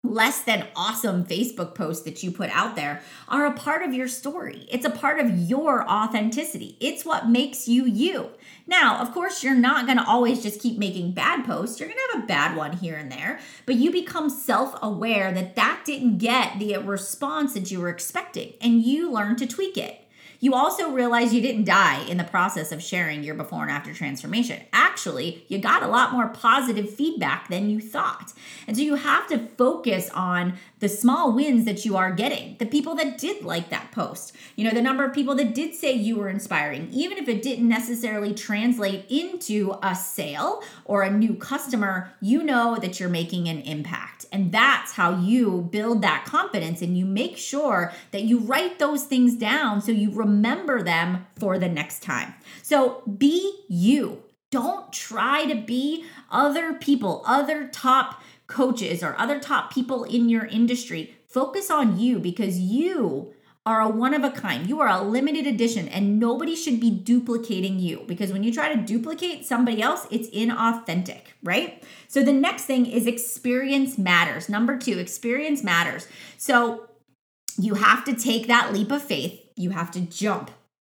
less 0.05 0.43
than 0.43 0.67
awesome 0.75 1.25
Facebook 1.25 1.75
posts 1.75 2.05
that 2.05 2.23
you 2.23 2.31
put 2.31 2.51
out 2.51 2.75
there 2.75 3.01
are 3.29 3.47
a 3.47 3.53
part 3.53 3.83
of 3.83 3.95
your 3.95 4.09
story. 4.09 4.67
It's 4.71 4.85
a 4.85 4.91
part 4.91 5.21
of 5.21 5.31
your 5.31 5.89
authenticity. 5.89 6.77
It's 6.81 7.05
what 7.05 7.29
makes 7.29 7.69
you 7.69 7.87
you. 7.87 8.31
Now, 8.67 8.99
of 8.99 9.13
course, 9.13 9.45
you're 9.45 9.55
not 9.55 9.87
going 9.87 9.99
to 9.99 10.07
always 10.07 10.43
just 10.43 10.61
keep 10.61 10.77
making 10.77 11.13
bad 11.13 11.45
posts. 11.45 11.79
You're 11.79 11.89
going 11.89 11.99
to 11.99 12.17
have 12.17 12.25
a 12.25 12.27
bad 12.27 12.57
one 12.57 12.73
here 12.77 12.97
and 12.97 13.13
there, 13.13 13.39
but 13.65 13.77
you 13.77 13.93
become 13.93 14.29
self 14.29 14.77
aware 14.83 15.33
that 15.33 15.57
that 15.57 15.83
didn't 15.85 16.19
get 16.19 16.59
the 16.59 16.77
response 16.79 17.55
that 17.55 17.71
you 17.71 17.81
were 17.81 17.89
expecting 17.89 18.55
and 18.61 18.83
you 18.83 19.11
learn 19.11 19.37
to 19.37 19.47
tweak 19.47 19.79
it. 19.79 20.02
You 20.43 20.55
also 20.55 20.91
realize 20.91 21.33
you 21.33 21.41
didn't 21.41 21.67
die 21.67 22.03
in 22.09 22.17
the 22.17 22.25
process 22.25 22.73
of 22.73 22.83
sharing 22.83 23.23
your 23.23 23.37
before 23.37 23.63
and 23.63 23.71
after 23.71 23.95
transformation. 23.95 24.61
Actually, 24.73 25.45
you 25.47 25.59
got 25.59 25.85
a 25.85 25.87
lot 25.87 26.11
more 26.11 26.31
positive 26.31 26.93
feedback 26.93 27.47
than 27.49 27.71
you 27.71 27.79
thought. 27.79 28.33
And 28.67 28.77
so 28.77 28.83
you 28.83 28.97
have 28.97 29.29
to 29.29 29.39
focus 29.39 30.11
on 30.11 30.55
the 30.81 30.89
small 30.89 31.31
wins 31.31 31.65
that 31.67 31.85
you 31.85 31.97
are 31.97 32.11
getting, 32.11 32.57
the 32.59 32.67
people 32.67 32.97
that 32.97 33.19
did 33.19 33.45
like 33.45 33.71
that 33.71 33.93
post, 33.93 34.33
you 34.57 34.65
know, 34.65 34.73
the 34.73 34.83
number 34.83 35.05
of 35.05 35.15
people 35.15 35.37
that 35.37 35.55
did 35.55 35.77
say 35.77 35.93
you 35.93 36.17
were 36.17 36.29
inspiring, 36.29 36.89
even 36.91 37.19
if 37.19 37.29
it 37.29 37.41
didn't 37.41 37.69
necessarily 37.69 38.35
translate 38.35 39.05
into 39.09 39.77
a 39.81 39.95
sale 39.95 40.61
or 40.85 41.05
a 41.05 41.11
new 41.11 41.35
customer, 41.37 42.13
you 42.21 42.43
know 42.43 42.77
that 42.81 42.99
you're 42.99 43.09
making 43.09 43.49
an 43.49 43.61
impact. 43.61 44.27
And 44.33 44.51
that's 44.51 44.93
how 44.93 45.21
you 45.21 45.69
build 45.71 46.03
that 46.03 46.25
confidence 46.25 46.83
and 46.83 46.99
you 46.99 47.05
make 47.05 47.37
sure 47.37 47.93
that 48.11 48.23
you 48.23 48.41
write 48.41 48.81
those 48.81 49.05
things 49.05 49.37
down 49.37 49.81
so 49.81 49.93
you 49.93 50.11
remember 50.11 50.32
them 50.41 51.27
for 51.39 51.59
the 51.59 51.69
next 51.69 52.03
time. 52.03 52.35
So 52.63 53.03
be 53.19 53.65
you. 53.69 54.23
Don't 54.51 54.93
try 54.93 55.47
to 55.47 55.55
be 55.55 56.05
other 56.31 56.75
people, 56.75 57.23
other 57.27 57.69
top 57.69 58.23
coaches 58.47 59.03
or 59.03 59.19
other 59.19 59.41
top 59.41 59.73
people 59.73 60.05
in 60.05 60.29
your 60.29 60.47
industry. 60.47 61.17
Focus 61.27 61.71
on 61.71 61.99
you 61.99 62.19
because 62.19 62.59
you 62.59 63.33
are 63.65 63.81
a 63.81 63.89
one 63.89 64.13
of 64.13 64.25
a 64.25 64.31
kind. 64.31 64.69
You 64.69 64.81
are 64.81 64.89
a 64.89 65.03
limited 65.03 65.47
edition 65.47 65.89
and 65.89 66.19
nobody 66.19 66.57
should 66.57 66.81
be 66.81 66.91
duplicating 66.91 67.79
you 67.79 68.05
because 68.07 68.33
when 68.33 68.43
you 68.43 68.53
try 68.53 68.75
to 68.75 68.81
duplicate 68.81 69.47
somebody 69.47 69.81
else, 69.81 70.07
it's 70.11 70.29
inauthentic, 70.31 71.23
right? 71.43 71.83
So 72.09 72.23
the 72.23 72.33
next 72.33 72.65
thing 72.65 72.87
is 72.87 73.07
experience 73.07 73.97
matters. 73.97 74.49
Number 74.49 74.77
2, 74.77 74.99
experience 74.99 75.63
matters. 75.63 76.09
So 76.39 76.89
you 77.57 77.75
have 77.75 78.05
to 78.05 78.15
take 78.15 78.49
that 78.49 78.73
leap 78.73 78.91
of 78.91 79.03
faith. 79.03 79.41
You 79.63 79.71
have 79.71 79.91
to 79.93 80.01
jump. 80.01 80.51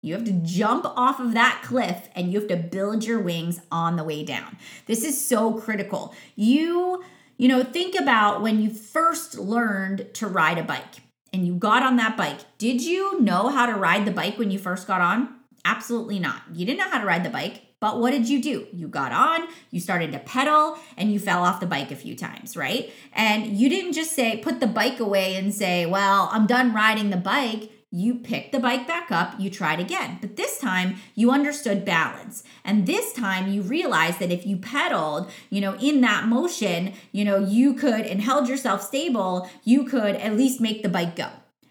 You 0.02 0.14
have 0.14 0.24
to 0.24 0.32
jump 0.32 0.84
off 0.96 1.20
of 1.20 1.34
that 1.34 1.62
cliff 1.62 2.08
and 2.14 2.32
you 2.32 2.40
have 2.40 2.48
to 2.48 2.56
build 2.56 3.04
your 3.04 3.20
wings 3.20 3.60
on 3.70 3.96
the 3.96 4.04
way 4.04 4.24
down. 4.24 4.56
This 4.86 5.04
is 5.04 5.22
so 5.26 5.52
critical. 5.52 6.14
You 6.34 7.04
you 7.36 7.48
know, 7.48 7.64
think 7.64 7.96
about 8.00 8.42
when 8.42 8.62
you 8.62 8.70
first 8.70 9.38
learned 9.38 10.14
to 10.14 10.28
ride 10.28 10.56
a 10.56 10.62
bike 10.62 11.02
and 11.32 11.44
you 11.44 11.54
got 11.54 11.82
on 11.82 11.96
that 11.96 12.16
bike. 12.16 12.38
Did 12.58 12.80
you 12.80 13.20
know 13.20 13.48
how 13.48 13.66
to 13.66 13.74
ride 13.74 14.04
the 14.04 14.12
bike 14.12 14.38
when 14.38 14.52
you 14.52 14.58
first 14.58 14.86
got 14.86 15.00
on? 15.00 15.34
Absolutely 15.64 16.20
not. 16.20 16.42
You 16.52 16.64
didn't 16.64 16.78
know 16.78 16.90
how 16.90 17.00
to 17.00 17.06
ride 17.06 17.24
the 17.24 17.30
bike. 17.30 17.62
But 17.80 18.00
what 18.00 18.12
did 18.12 18.30
you 18.30 18.40
do? 18.40 18.66
You 18.72 18.88
got 18.88 19.12
on, 19.12 19.46
you 19.70 19.78
started 19.78 20.10
to 20.12 20.18
pedal, 20.18 20.78
and 20.96 21.12
you 21.12 21.18
fell 21.18 21.44
off 21.44 21.60
the 21.60 21.66
bike 21.66 21.90
a 21.90 21.96
few 21.96 22.16
times, 22.16 22.56
right? 22.56 22.90
And 23.12 23.58
you 23.58 23.68
didn't 23.68 23.92
just 23.92 24.12
say, 24.12 24.38
put 24.38 24.60
the 24.60 24.66
bike 24.66 25.00
away 25.00 25.34
and 25.34 25.52
say, 25.52 25.84
well, 25.84 26.30
I'm 26.32 26.46
done 26.46 26.72
riding 26.72 27.10
the 27.10 27.18
bike 27.18 27.70
you 27.94 28.16
pick 28.16 28.50
the 28.50 28.58
bike 28.58 28.88
back 28.88 29.12
up, 29.12 29.38
you 29.38 29.48
tried 29.48 29.78
again. 29.78 30.18
But 30.20 30.34
this 30.34 30.58
time 30.58 30.96
you 31.14 31.30
understood 31.30 31.84
balance. 31.84 32.42
And 32.64 32.86
this 32.86 33.12
time 33.12 33.52
you 33.52 33.62
realized 33.62 34.18
that 34.18 34.32
if 34.32 34.44
you 34.44 34.56
pedaled, 34.56 35.30
you 35.48 35.60
know, 35.60 35.76
in 35.76 36.00
that 36.00 36.26
motion, 36.26 36.92
you 37.12 37.24
know, 37.24 37.38
you 37.38 37.72
could 37.72 38.04
and 38.04 38.20
held 38.20 38.48
yourself 38.48 38.82
stable, 38.82 39.48
you 39.62 39.84
could 39.84 40.16
at 40.16 40.36
least 40.36 40.60
make 40.60 40.82
the 40.82 40.88
bike 40.88 41.14
go. 41.14 41.28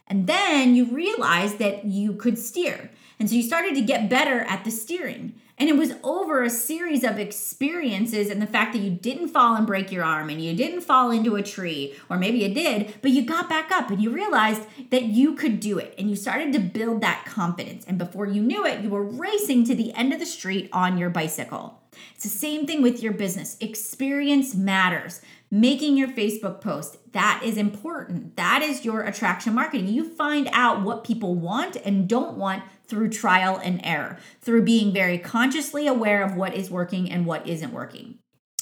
And 0.08 0.26
then 0.26 0.76
you 0.76 0.86
realized 0.86 1.60
that 1.60 1.84
you 1.84 2.14
could 2.14 2.40
steer. 2.40 2.90
And 3.24 3.30
so 3.30 3.38
you 3.38 3.44
started 3.44 3.74
to 3.76 3.82
get 3.82 4.10
better 4.10 4.42
at 4.42 4.66
the 4.66 4.70
steering. 4.70 5.36
And 5.58 5.70
it 5.70 5.78
was 5.78 5.94
over 6.04 6.44
a 6.44 6.50
series 6.50 7.06
of 7.06 7.18
experiences 7.18 8.30
and 8.30 8.42
the 8.42 8.46
fact 8.46 8.74
that 8.74 8.80
you 8.80 8.90
didn't 8.90 9.30
fall 9.30 9.56
and 9.56 9.66
break 9.66 9.94
your 9.94 10.04
arm 10.04 10.30
and 10.30 10.42
you 10.42 10.54
didn't 10.54 10.82
fall 10.82 11.10
into 11.10 11.38
a 11.38 11.42
tree, 11.42 11.96
or 12.10 12.18
maybe 12.18 12.40
you 12.40 12.54
did, 12.54 12.96
but 13.02 13.12
you 13.12 13.22
got 13.22 13.48
back 13.48 13.72
up 13.72 13.90
and 13.90 14.04
you 14.04 14.10
realized 14.10 14.64
that 14.90 15.04
you 15.04 15.36
could 15.36 15.62
do 15.62 15.78
it. 15.78 15.96
And 15.98 16.10
you 16.10 16.18
started 16.18 16.52
to 16.52 16.60
build 16.60 17.00
that 17.00 17.24
confidence. 17.26 17.86
And 17.88 17.98
before 17.98 18.28
you 18.28 18.42
knew 18.42 18.66
it, 18.66 18.82
you 18.82 18.90
were 18.90 19.06
racing 19.06 19.64
to 19.68 19.76
the 19.76 19.94
end 19.94 20.12
of 20.12 20.20
the 20.20 20.26
street 20.26 20.70
on 20.74 20.98
your 20.98 21.10
bicycle. 21.10 21.80
It's 22.16 22.24
the 22.24 22.30
same 22.30 22.68
thing 22.68 22.82
with 22.82 23.02
your 23.02 23.14
business. 23.14 23.56
Experience 23.62 24.54
matters. 24.54 25.22
Making 25.50 25.96
your 25.96 26.08
Facebook 26.08 26.60
post, 26.60 26.98
that 27.14 27.42
is 27.46 27.58
important. 27.58 28.36
That 28.36 28.64
is 28.64 28.84
your 28.84 29.04
attraction 29.04 29.54
marketing. 29.54 29.88
You 29.88 30.10
find 30.10 30.50
out 30.52 30.82
what 30.82 31.04
people 31.04 31.36
want 31.36 31.78
and 31.86 32.10
don't 32.10 32.38
want 32.38 32.64
through 32.94 33.10
trial 33.10 33.60
and 33.64 33.82
error, 33.84 34.20
through 34.40 34.62
being 34.62 34.94
very 34.94 35.18
consciously 35.18 35.88
aware 35.88 36.22
of 36.24 36.36
what 36.36 36.54
is 36.54 36.70
working 36.70 37.12
and 37.12 37.26
what 37.26 37.48
isn't 37.48 37.74
working. 37.74 38.20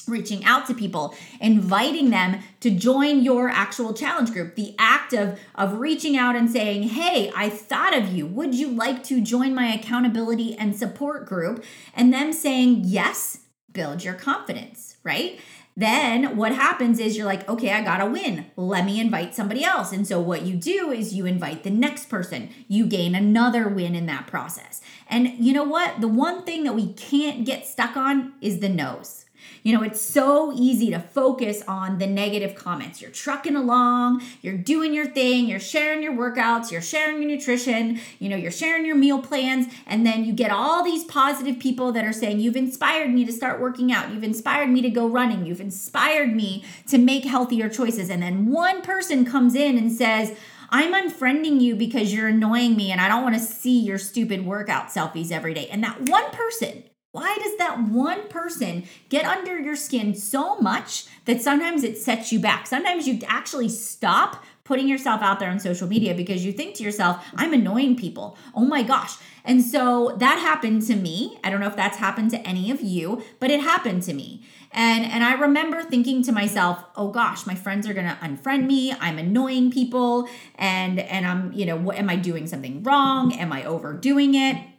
Reaching 0.08 0.46
out 0.46 0.66
to 0.68 0.74
people 0.74 1.14
inviting 1.42 2.12
them 2.12 2.40
to 2.62 2.70
join 2.72 3.24
your 3.24 3.50
actual 3.50 3.94
challenge 3.94 4.32
group. 4.32 4.56
The 4.56 4.74
act 4.80 5.12
of 5.12 5.38
of 5.54 5.80
reaching 5.80 6.16
out 6.16 6.38
and 6.38 6.50
saying 6.50 6.84
hey 6.84 7.30
i 7.36 7.50
thought 7.50 7.96
of 7.96 8.14
you. 8.14 8.26
Would 8.26 8.56
you 8.56 8.70
like 8.70 9.04
to 9.04 9.22
join 9.22 9.54
my 9.54 9.68
accountability 9.68 10.56
and 10.58 10.76
support 10.76 11.26
group? 11.26 11.64
And 11.94 12.14
them 12.14 12.32
saying 12.32 12.84
yes 12.86 13.40
build 13.74 14.04
your 14.04 14.14
confidence 14.14 14.96
right 15.04 15.40
then 15.82 16.36
what 16.36 16.54
happens 16.54 17.00
is 17.00 17.18
you're 17.18 17.26
like, 17.26 17.48
okay, 17.50 17.72
I 17.72 17.82
gotta 17.82 18.06
win. 18.06 18.52
Let 18.56 18.86
me 18.86 19.00
invite 19.00 19.36
somebody 19.36 19.64
else. 19.64 19.92
And 19.92 20.08
so 20.08 20.20
what 20.20 20.44
you 20.44 20.56
do 20.56 20.92
is 20.92 21.14
you 21.14 21.26
invite 21.26 21.64
the 21.64 21.70
next 21.70 22.10
person. 22.10 22.50
You 22.68 22.86
gain 22.86 23.16
another 23.16 23.68
win 23.68 23.96
in 23.96 24.06
that 24.08 24.28
process. 24.28 24.82
And 25.10 25.28
you 25.40 25.54
know 25.54 25.64
what? 25.64 26.02
The 26.02 26.08
one 26.08 26.44
thing 26.44 26.64
that 26.64 26.76
we 26.76 26.94
can't 26.94 27.46
get 27.46 27.66
stuck 27.66 27.98
on 27.98 28.34
is 28.42 28.60
the 28.60 28.70
nos. 28.70 29.26
You 29.64 29.78
know, 29.78 29.84
it's 29.84 30.02
so 30.02 30.52
easy 30.56 30.90
to 30.90 31.00
focus 31.00 31.62
on 31.68 32.00
the 32.00 32.08
negative 32.08 32.56
comments. 32.56 33.02
You're 33.02 33.12
trucking 33.12 33.56
along, 33.56 34.24
you're 34.42 34.58
doing 34.58 34.94
your 34.94 35.06
thing, 35.06 35.48
you're 35.48 35.60
sharing 35.60 36.02
your 36.02 36.14
workouts, 36.14 36.72
you're 36.72 36.82
sharing 36.82 37.22
your 37.22 37.30
nutrition, 37.30 38.00
you 38.20 38.28
know, 38.30 38.36
you're 38.36 38.52
sharing 38.52 38.86
your 38.86 38.96
meal 38.96 39.22
plans, 39.22 39.72
and 39.86 40.06
then 40.06 40.26
you 40.26 40.34
get 40.34 40.52
all 40.52 40.84
these 40.84 41.04
positive 41.04 41.60
people 41.60 41.92
that 41.92 42.06
are 42.06 42.14
saying, 42.14 42.40
You've 42.40 42.56
inspired 42.56 43.12
me 43.12 43.24
to 43.26 43.32
start 43.32 43.62
working 43.62 43.92
out, 43.92 44.12
you've 44.12 44.24
inspired 44.24 44.70
me 44.70 44.82
to 44.82 44.90
go 44.90 45.08
running, 45.08 45.46
you've 45.46 45.62
inspired 45.62 46.36
me 46.36 46.66
to 46.88 46.98
make 46.98 47.26
healthier 47.26 47.70
choices. 47.70 48.10
And 48.10 48.24
then 48.24 48.48
one 48.48 48.82
person 48.82 49.26
comes 49.26 49.54
in 49.54 49.78
and 49.78 49.92
says, 49.92 50.36
I'm 50.72 50.94
unfriending 50.94 51.60
you 51.60 51.76
because 51.76 52.14
you're 52.14 52.30
annoying 52.30 52.78
me 52.78 52.92
and 52.92 53.02
I 53.02 53.10
don't 53.10 53.24
want 53.24 53.36
to 53.36 53.42
see 53.42 53.82
your 53.82 53.98
stupid 53.98 54.46
workout 54.46 54.88
selfies 54.88 55.32
every 55.32 55.54
day. 55.54 55.68
And 55.68 55.84
that 55.84 56.10
one 56.10 56.32
person 56.32 56.84
why 57.12 57.38
does 57.42 57.58
that 57.58 57.84
one 57.90 58.30
person 58.30 58.86
get 59.10 59.26
under 59.26 59.60
your 59.60 59.76
skin 59.76 60.16
so 60.16 60.58
much 60.60 61.06
that 61.26 61.42
sometimes 61.42 61.84
it 61.84 61.98
sets 61.98 62.32
you 62.32 62.40
back? 62.40 62.68
Sometimes 62.68 63.08
you 63.08 63.20
actually 63.28 63.68
stop 63.68 64.44
putting 64.64 64.88
yourself 64.88 65.22
out 65.22 65.40
there 65.40 65.50
on 65.50 65.60
social 65.60 65.88
media 65.88 66.14
because 66.14 66.46
you 66.46 66.54
think 66.54 66.76
to 66.76 66.84
yourself, 66.84 67.26
I'm 67.36 67.52
annoying 67.52 67.98
people. 67.98 68.38
Oh 68.56 68.64
my 68.64 68.84
gosh. 68.84 69.18
And 69.44 69.62
so 69.62 70.16
that 70.20 70.40
happened 70.40 70.84
to 70.84 70.96
me. 70.96 71.38
I 71.44 71.50
don't 71.50 71.60
know 71.60 71.68
if 71.68 71.76
that's 71.76 71.98
happened 71.98 72.32
to 72.32 72.48
any 72.48 72.72
of 72.72 72.80
you, 72.80 73.22
but 73.40 73.52
it 73.52 73.60
happened 73.60 74.04
to 74.04 74.14
me. 74.14 74.46
And 74.72 75.04
and 75.04 75.26
I 75.26 75.34
remember 75.34 75.84
thinking 75.84 76.24
to 76.24 76.32
myself, 76.32 76.82
"Oh 76.96 77.10
gosh, 77.10 77.46
my 77.46 77.56
friends 77.56 77.90
are 77.90 77.94
going 77.94 78.08
to 78.08 78.18
unfriend 78.22 78.66
me. 78.66 78.94
I'm 79.02 79.18
annoying 79.18 79.70
people 79.72 80.30
and 80.56 81.00
and 81.00 81.26
I'm, 81.26 81.52
you 81.52 81.66
know, 81.66 81.76
what 81.76 81.98
am 81.98 82.10
I 82.10 82.16
doing 82.16 82.48
something 82.48 82.82
wrong? 82.84 83.34
Am 83.34 83.52
I 83.52 83.66
overdoing 83.66 84.36
it?" 84.36 84.71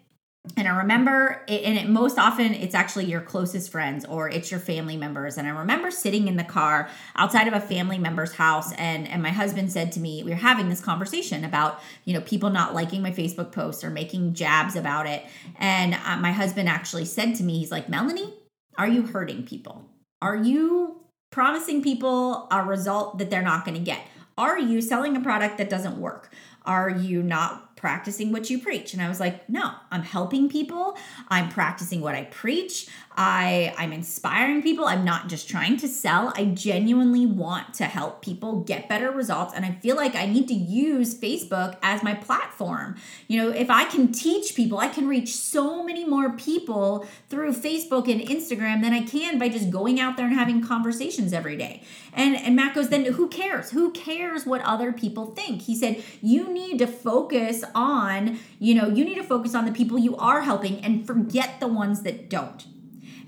And 0.57 0.67
I 0.67 0.79
remember, 0.79 1.41
it, 1.47 1.63
and 1.63 1.79
it, 1.79 1.89
most 1.89 2.19
often 2.19 2.53
it's 2.53 2.75
actually 2.75 3.05
your 3.05 3.21
closest 3.21 3.71
friends 3.71 4.05
or 4.05 4.29
it's 4.29 4.51
your 4.51 4.59
family 4.59 4.97
members. 4.97 5.39
And 5.39 5.47
I 5.47 5.53
remember 5.53 5.93
sitting 5.93 6.27
in 6.27 6.37
the 6.37 6.43
car 6.43 6.89
outside 7.15 7.47
of 7.47 7.55
a 7.55 7.61
family 7.61 7.97
member's 7.97 8.33
house, 8.33 8.73
and 8.73 9.07
and 9.07 9.23
my 9.23 9.31
husband 9.31 9.71
said 9.71 9.93
to 9.93 10.01
me, 10.01 10.25
we 10.25 10.31
were 10.31 10.37
having 10.37 10.69
this 10.69 10.81
conversation 10.81 11.45
about 11.45 11.81
you 12.05 12.13
know 12.13 12.21
people 12.23 12.51
not 12.51 12.75
liking 12.75 13.03
my 13.03 13.13
Facebook 13.13 13.53
posts 13.53 13.85
or 13.85 13.91
making 13.91 14.35
jabs 14.35 14.75
about 14.75 15.07
it. 15.07 15.25
And 15.61 15.95
uh, 15.95 16.17
my 16.17 16.33
husband 16.33 16.69
actually 16.69 17.05
said 17.05 17.37
to 17.37 17.45
me, 17.45 17.61
he's 17.61 17.71
like, 17.71 17.89
Melanie, 17.89 18.35
are 18.77 18.89
you 18.89 19.07
hurting 19.07 19.47
people? 19.47 19.89
Are 20.21 20.37
you 20.37 21.03
promising 21.31 21.85
people 21.85 22.49
a 22.51 22.65
result 22.65 23.19
that 23.19 23.31
they're 23.31 23.43
not 23.43 23.65
going 23.65 23.77
to 23.77 23.85
get? 23.85 24.01
Are 24.37 24.59
you 24.59 24.81
selling 24.81 25.17
a 25.17 25.21
product 25.21 25.59
that 25.59 25.71
doesn't 25.71 25.99
work? 25.99 26.33
Are 26.65 26.91
you 26.91 27.23
not 27.23 27.72
practicing 27.83 28.31
what 28.31 28.49
you 28.49 28.61
preach. 28.61 28.95
And 28.95 29.03
I 29.03 29.09
was 29.09 29.19
like, 29.19 29.49
no, 29.49 29.73
I'm 29.91 30.05
helping 30.05 30.49
people. 30.49 30.97
I'm 31.29 31.49
practicing 31.49 32.01
what 32.01 32.15
I 32.15 32.23
preach. 32.23 32.87
I 33.17 33.75
I'm 33.77 33.93
inspiring 33.93 34.63
people. 34.63 34.85
I'm 34.87 35.05
not 35.05 35.29
just 35.29 35.49
trying 35.49 35.77
to 35.79 35.89
sell. 35.89 36.33
I 36.37 36.45
genuinely 36.45 37.27
want 37.27 37.75
to 37.75 37.85
help 37.85 38.23
people 38.23 38.61
get 38.61 38.89
better 38.89 39.11
results 39.11 39.53
and 39.53 39.67
I 39.67 39.73
feel 39.73 39.97
like 39.97 40.15
I 40.15 40.27
need 40.27 40.47
to 40.49 40.55
use 40.55 41.19
Facebook 41.19 41.77
as 41.83 42.05
my 42.05 42.15
platform. 42.15 42.95
You 43.27 43.43
know, 43.43 43.49
if 43.51 43.69
I 43.69 43.85
can 43.85 44.13
teach 44.13 44.55
people, 44.55 44.79
I 44.79 44.87
can 44.87 45.09
reach 45.09 45.35
so 45.35 45.83
many 45.83 46.05
more 46.05 46.31
people 46.31 47.05
through 47.29 47.53
Facebook 47.53 48.11
and 48.11 48.21
Instagram 48.21 48.81
than 48.81 48.93
I 48.93 49.03
can 49.03 49.41
by 49.41 49.49
just 49.49 49.71
going 49.71 49.99
out 49.99 50.17
there 50.17 50.27
and 50.27 50.35
having 50.37 50.63
conversations 50.63 51.33
every 51.33 51.57
day. 51.57 51.83
And 52.13 52.37
and 52.37 52.55
Matt 52.55 52.77
goes, 52.77 52.91
then 52.91 53.05
who 53.07 53.29
cares? 53.29 53.71
Who 53.71 53.91
cares 53.91 54.47
what 54.47 54.61
other 54.61 54.93
people 54.93 55.27
think? 55.27 55.63
He 55.63 55.75
said, 55.75 56.03
you 56.23 56.49
need 56.49 56.79
to 56.79 56.87
focus 56.87 57.65
on, 57.75 58.39
you 58.59 58.75
know, 58.75 58.89
you 58.89 59.05
need 59.05 59.17
to 59.17 59.23
focus 59.23 59.55
on 59.55 59.65
the 59.65 59.73
people 59.73 59.99
you 59.99 60.17
are 60.17 60.43
helping 60.43 60.85
and 60.85 61.07
forget 61.07 61.61
the 61.61 61.69
ones 61.69 62.03
that 62.03 62.29
don't. 62.29 62.67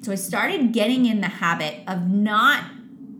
So 0.02 0.12
I 0.12 0.16
started 0.16 0.72
getting 0.72 1.06
in 1.06 1.20
the 1.20 1.28
habit 1.28 1.82
of 1.86 2.08
not 2.08 2.64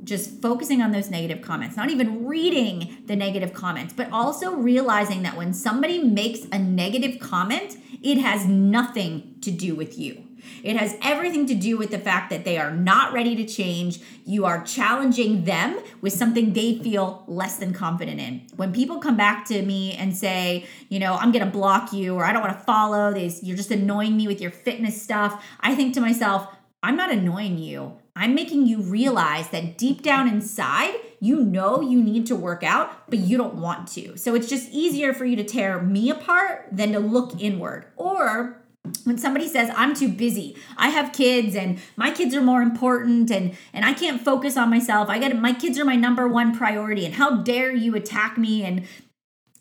just 0.04 0.42
focusing 0.42 0.82
on 0.82 0.92
those 0.92 1.10
negative 1.10 1.40
comments, 1.40 1.76
not 1.76 1.90
even 1.90 2.26
reading 2.26 3.02
the 3.06 3.16
negative 3.16 3.54
comments, 3.54 3.94
but 3.94 4.10
also 4.12 4.54
realizing 4.54 5.22
that 5.22 5.36
when 5.36 5.54
somebody 5.54 6.02
makes 6.02 6.40
a 6.52 6.58
negative 6.58 7.18
comment, 7.18 7.78
it 8.02 8.18
has 8.18 8.46
nothing 8.46 9.34
to 9.40 9.50
do 9.50 9.74
with 9.74 9.98
you. 9.98 10.24
It 10.62 10.76
has 10.76 10.96
everything 11.02 11.46
to 11.46 11.54
do 11.54 11.76
with 11.76 11.90
the 11.90 11.98
fact 11.98 12.30
that 12.30 12.44
they 12.44 12.58
are 12.58 12.70
not 12.70 13.12
ready 13.12 13.36
to 13.36 13.46
change. 13.46 14.00
You 14.24 14.44
are 14.44 14.64
challenging 14.64 15.44
them 15.44 15.78
with 16.00 16.12
something 16.12 16.52
they 16.52 16.78
feel 16.78 17.24
less 17.26 17.56
than 17.56 17.72
confident 17.72 18.20
in. 18.20 18.46
When 18.56 18.72
people 18.72 18.98
come 18.98 19.16
back 19.16 19.44
to 19.46 19.62
me 19.62 19.92
and 19.92 20.16
say, 20.16 20.66
you 20.88 20.98
know, 20.98 21.14
I'm 21.14 21.32
going 21.32 21.44
to 21.44 21.50
block 21.50 21.92
you 21.92 22.14
or 22.14 22.24
I 22.24 22.32
don't 22.32 22.42
want 22.42 22.56
to 22.58 22.64
follow 22.64 23.12
this, 23.12 23.42
you're 23.42 23.56
just 23.56 23.70
annoying 23.70 24.16
me 24.16 24.26
with 24.26 24.40
your 24.40 24.50
fitness 24.50 25.00
stuff, 25.00 25.44
I 25.60 25.74
think 25.74 25.94
to 25.94 26.00
myself, 26.00 26.48
I'm 26.82 26.96
not 26.96 27.10
annoying 27.10 27.56
you. 27.56 27.98
I'm 28.16 28.34
making 28.34 28.66
you 28.66 28.82
realize 28.82 29.48
that 29.48 29.76
deep 29.76 30.02
down 30.02 30.28
inside, 30.28 30.94
you 31.18 31.40
know 31.40 31.80
you 31.80 32.00
need 32.02 32.26
to 32.26 32.36
work 32.36 32.62
out, 32.62 33.10
but 33.10 33.18
you 33.18 33.36
don't 33.36 33.54
want 33.54 33.88
to. 33.92 34.16
So 34.18 34.34
it's 34.34 34.48
just 34.48 34.70
easier 34.70 35.12
for 35.14 35.24
you 35.24 35.34
to 35.36 35.44
tear 35.44 35.80
me 35.80 36.10
apart 36.10 36.68
than 36.70 36.92
to 36.92 37.00
look 37.00 37.40
inward. 37.40 37.86
Or 37.96 38.62
when 39.04 39.16
somebody 39.16 39.48
says 39.48 39.70
i'm 39.76 39.94
too 39.94 40.08
busy 40.08 40.56
i 40.76 40.88
have 40.88 41.12
kids 41.12 41.56
and 41.56 41.78
my 41.96 42.10
kids 42.10 42.34
are 42.34 42.42
more 42.42 42.62
important 42.62 43.30
and 43.30 43.56
and 43.72 43.84
i 43.84 43.92
can't 43.92 44.22
focus 44.22 44.56
on 44.56 44.68
myself 44.68 45.08
i 45.08 45.18
got 45.18 45.34
my 45.36 45.52
kids 45.52 45.78
are 45.78 45.84
my 45.84 45.96
number 45.96 46.28
one 46.28 46.54
priority 46.56 47.04
and 47.04 47.14
how 47.14 47.42
dare 47.42 47.72
you 47.72 47.94
attack 47.94 48.36
me 48.36 48.62
and 48.62 48.86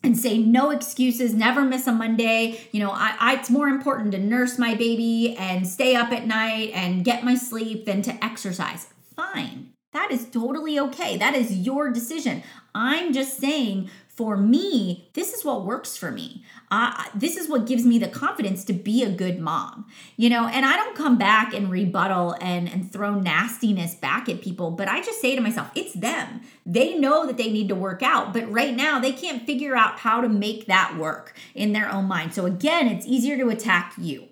and 0.03 0.19
say 0.19 0.37
no 0.37 0.69
excuses, 0.69 1.33
never 1.33 1.61
miss 1.61 1.87
a 1.87 1.91
Monday. 1.93 2.59
You 2.71 2.81
know, 2.81 2.91
I, 2.91 3.15
I, 3.19 3.35
it's 3.35 3.49
more 3.49 3.69
important 3.69 4.11
to 4.11 4.19
nurse 4.19 4.59
my 4.59 4.75
baby 4.75 5.35
and 5.37 5.65
stay 5.65 5.95
up 5.95 6.11
at 6.11 6.27
night 6.27 6.71
and 6.73 7.05
get 7.05 7.23
my 7.23 7.35
sleep 7.35 7.85
than 7.85 8.01
to 8.01 8.23
exercise. 8.23 8.87
Fine. 9.15 9.71
That 9.93 10.11
is 10.11 10.25
totally 10.25 10.79
okay. 10.79 11.17
That 11.17 11.35
is 11.35 11.55
your 11.59 11.89
decision. 11.89 12.43
I'm 12.75 13.13
just 13.13 13.37
saying 13.37 13.89
for 14.15 14.37
me, 14.37 15.09
this 15.13 15.33
is 15.33 15.43
what 15.43 15.65
works 15.65 15.97
for 15.97 16.11
me. 16.11 16.43
Uh, 16.69 17.05
this 17.15 17.35
is 17.35 17.49
what 17.49 17.65
gives 17.65 17.83
me 17.83 17.97
the 17.97 18.07
confidence 18.07 18.63
to 18.65 18.73
be 18.73 19.03
a 19.03 19.09
good 19.09 19.39
mom, 19.39 19.87
you 20.17 20.29
know. 20.29 20.47
And 20.47 20.65
I 20.65 20.75
don't 20.75 20.95
come 20.95 21.17
back 21.17 21.53
and 21.53 21.71
rebuttal 21.71 22.35
and 22.39 22.69
and 22.69 22.91
throw 22.91 23.15
nastiness 23.15 23.95
back 23.95 24.29
at 24.29 24.41
people, 24.41 24.69
but 24.71 24.87
I 24.87 25.01
just 25.01 25.19
say 25.19 25.35
to 25.35 25.41
myself, 25.41 25.71
it's 25.73 25.93
them. 25.93 26.41
They 26.63 26.97
know 26.97 27.25
that 27.25 27.37
they 27.37 27.51
need 27.51 27.69
to 27.69 27.75
work 27.75 28.03
out, 28.03 28.33
but 28.33 28.51
right 28.51 28.75
now 28.75 28.99
they 28.99 29.13
can't 29.13 29.45
figure 29.45 29.75
out 29.75 29.99
how 29.99 30.21
to 30.21 30.29
make 30.29 30.67
that 30.67 30.95
work 30.97 31.35
in 31.55 31.73
their 31.73 31.91
own 31.91 32.05
mind. 32.05 32.35
So 32.35 32.45
again, 32.45 32.87
it's 32.87 33.07
easier 33.07 33.37
to 33.37 33.49
attack 33.49 33.93
you. 33.97 34.27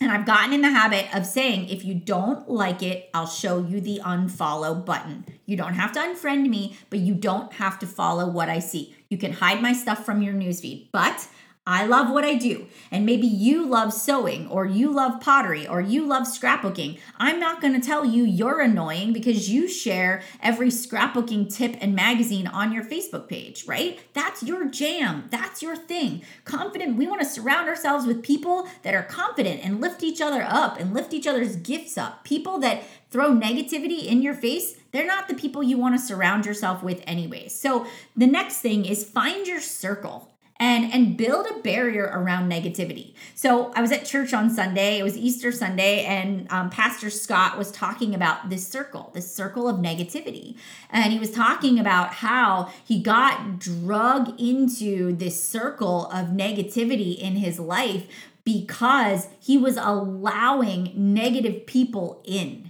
And 0.00 0.10
I've 0.10 0.24
gotten 0.24 0.54
in 0.54 0.62
the 0.62 0.70
habit 0.70 1.14
of 1.14 1.26
saying, 1.26 1.68
if 1.68 1.84
you 1.84 1.94
don't 1.94 2.48
like 2.48 2.82
it, 2.82 3.10
I'll 3.12 3.26
show 3.26 3.58
you 3.58 3.82
the 3.82 4.00
unfollow 4.02 4.82
button. 4.82 5.26
You 5.44 5.58
don't 5.58 5.74
have 5.74 5.92
to 5.92 6.00
unfriend 6.00 6.48
me, 6.48 6.78
but 6.88 7.00
you 7.00 7.14
don't 7.14 7.52
have 7.54 7.78
to 7.80 7.86
follow 7.86 8.26
what 8.26 8.48
I 8.48 8.60
see. 8.60 8.96
You 9.10 9.18
can 9.18 9.32
hide 9.32 9.60
my 9.60 9.72
stuff 9.72 10.06
from 10.06 10.22
your 10.22 10.34
newsfeed, 10.34 10.88
but 10.92 11.26
I 11.66 11.84
love 11.84 12.10
what 12.10 12.24
I 12.24 12.34
do. 12.34 12.68
And 12.90 13.04
maybe 13.04 13.26
you 13.26 13.66
love 13.66 13.92
sewing 13.92 14.48
or 14.48 14.64
you 14.64 14.90
love 14.90 15.20
pottery 15.20 15.66
or 15.68 15.80
you 15.80 16.06
love 16.06 16.22
scrapbooking. 16.22 16.98
I'm 17.18 17.38
not 17.38 17.60
going 17.60 17.78
to 17.78 17.86
tell 17.86 18.04
you 18.04 18.24
you're 18.24 18.60
annoying 18.60 19.12
because 19.12 19.50
you 19.50 19.68
share 19.68 20.22
every 20.40 20.68
scrapbooking 20.68 21.54
tip 21.54 21.76
and 21.80 21.94
magazine 21.94 22.46
on 22.46 22.72
your 22.72 22.84
Facebook 22.84 23.28
page, 23.28 23.66
right? 23.66 24.00
That's 24.14 24.42
your 24.42 24.68
jam. 24.68 25.28
That's 25.30 25.60
your 25.60 25.76
thing. 25.76 26.22
Confident, 26.44 26.96
we 26.96 27.06
want 27.06 27.20
to 27.20 27.28
surround 27.28 27.68
ourselves 27.68 28.06
with 28.06 28.22
people 28.22 28.68
that 28.82 28.94
are 28.94 29.02
confident 29.02 29.64
and 29.64 29.80
lift 29.80 30.02
each 30.02 30.20
other 30.20 30.42
up 30.42 30.80
and 30.80 30.94
lift 30.94 31.12
each 31.12 31.26
other's 31.26 31.56
gifts 31.56 31.98
up. 31.98 32.24
People 32.24 32.58
that 32.60 32.84
throw 33.10 33.32
negativity 33.32 34.06
in 34.06 34.22
your 34.22 34.34
face, 34.34 34.79
they're 34.92 35.06
not 35.06 35.28
the 35.28 35.34
people 35.34 35.62
you 35.62 35.78
want 35.78 35.94
to 35.98 36.04
surround 36.04 36.46
yourself 36.46 36.82
with, 36.82 37.02
anyway. 37.06 37.48
So 37.48 37.86
the 38.16 38.26
next 38.26 38.58
thing 38.58 38.84
is 38.84 39.04
find 39.04 39.46
your 39.46 39.60
circle 39.60 40.30
and 40.60 40.92
and 40.92 41.16
build 41.16 41.46
a 41.46 41.58
barrier 41.60 42.04
around 42.12 42.50
negativity. 42.50 43.14
So 43.34 43.72
I 43.74 43.80
was 43.80 43.90
at 43.90 44.04
church 44.04 44.34
on 44.34 44.50
Sunday. 44.50 44.98
It 44.98 45.02
was 45.02 45.16
Easter 45.16 45.50
Sunday, 45.50 46.04
and 46.04 46.46
um, 46.52 46.68
Pastor 46.70 47.08
Scott 47.08 47.56
was 47.56 47.72
talking 47.72 48.14
about 48.14 48.50
this 48.50 48.68
circle, 48.68 49.10
this 49.14 49.34
circle 49.34 49.66
of 49.66 49.76
negativity, 49.76 50.56
and 50.90 51.12
he 51.12 51.18
was 51.18 51.32
talking 51.32 51.80
about 51.80 52.14
how 52.14 52.70
he 52.84 53.02
got 53.02 53.58
drug 53.58 54.38
into 54.38 55.16
this 55.16 55.42
circle 55.42 56.06
of 56.10 56.28
negativity 56.28 57.18
in 57.18 57.36
his 57.36 57.58
life 57.58 58.06
because 58.44 59.28
he 59.38 59.56
was 59.56 59.76
allowing 59.76 60.92
negative 60.94 61.66
people 61.66 62.22
in 62.24 62.69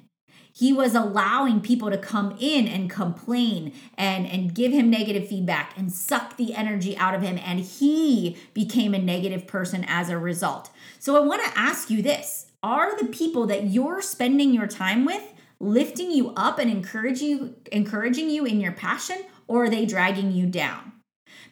he 0.61 0.75
was 0.75 0.95
allowing 0.95 1.59
people 1.63 1.91
to 1.91 1.97
come 1.97 2.37
in 2.39 2.69
and 2.69 2.91
complain 2.91 3.73
and 3.97 4.27
and 4.27 4.55
give 4.55 4.73
him 4.73 4.91
negative 4.91 5.27
feedback 5.27 5.73
and 5.75 5.91
suck 5.91 6.37
the 6.37 6.53
energy 6.55 6.95
out 6.99 7.15
of 7.15 7.23
him 7.23 7.39
and 7.43 7.61
he 7.61 8.37
became 8.53 8.93
a 8.93 8.99
negative 8.99 9.47
person 9.47 9.87
as 9.89 10.11
a 10.11 10.19
result. 10.19 10.69
So 10.99 11.17
i 11.17 11.27
want 11.27 11.43
to 11.43 11.59
ask 11.59 11.89
you 11.89 12.03
this. 12.03 12.47
Are 12.63 12.95
the 12.99 13.07
people 13.07 13.47
that 13.47 13.69
you're 13.69 14.03
spending 14.03 14.53
your 14.53 14.67
time 14.67 15.07
with 15.07 15.33
lifting 15.61 16.11
you 16.11 16.35
up 16.37 16.59
and 16.59 16.71
encouraging 16.71 17.29
you 17.31 17.55
encouraging 17.73 18.29
you 18.29 18.45
in 18.45 18.61
your 18.61 18.73
passion 18.73 19.23
or 19.49 19.65
are 19.65 19.71
they 19.71 19.87
dragging 19.87 20.31
you 20.31 20.45
down? 20.45 20.93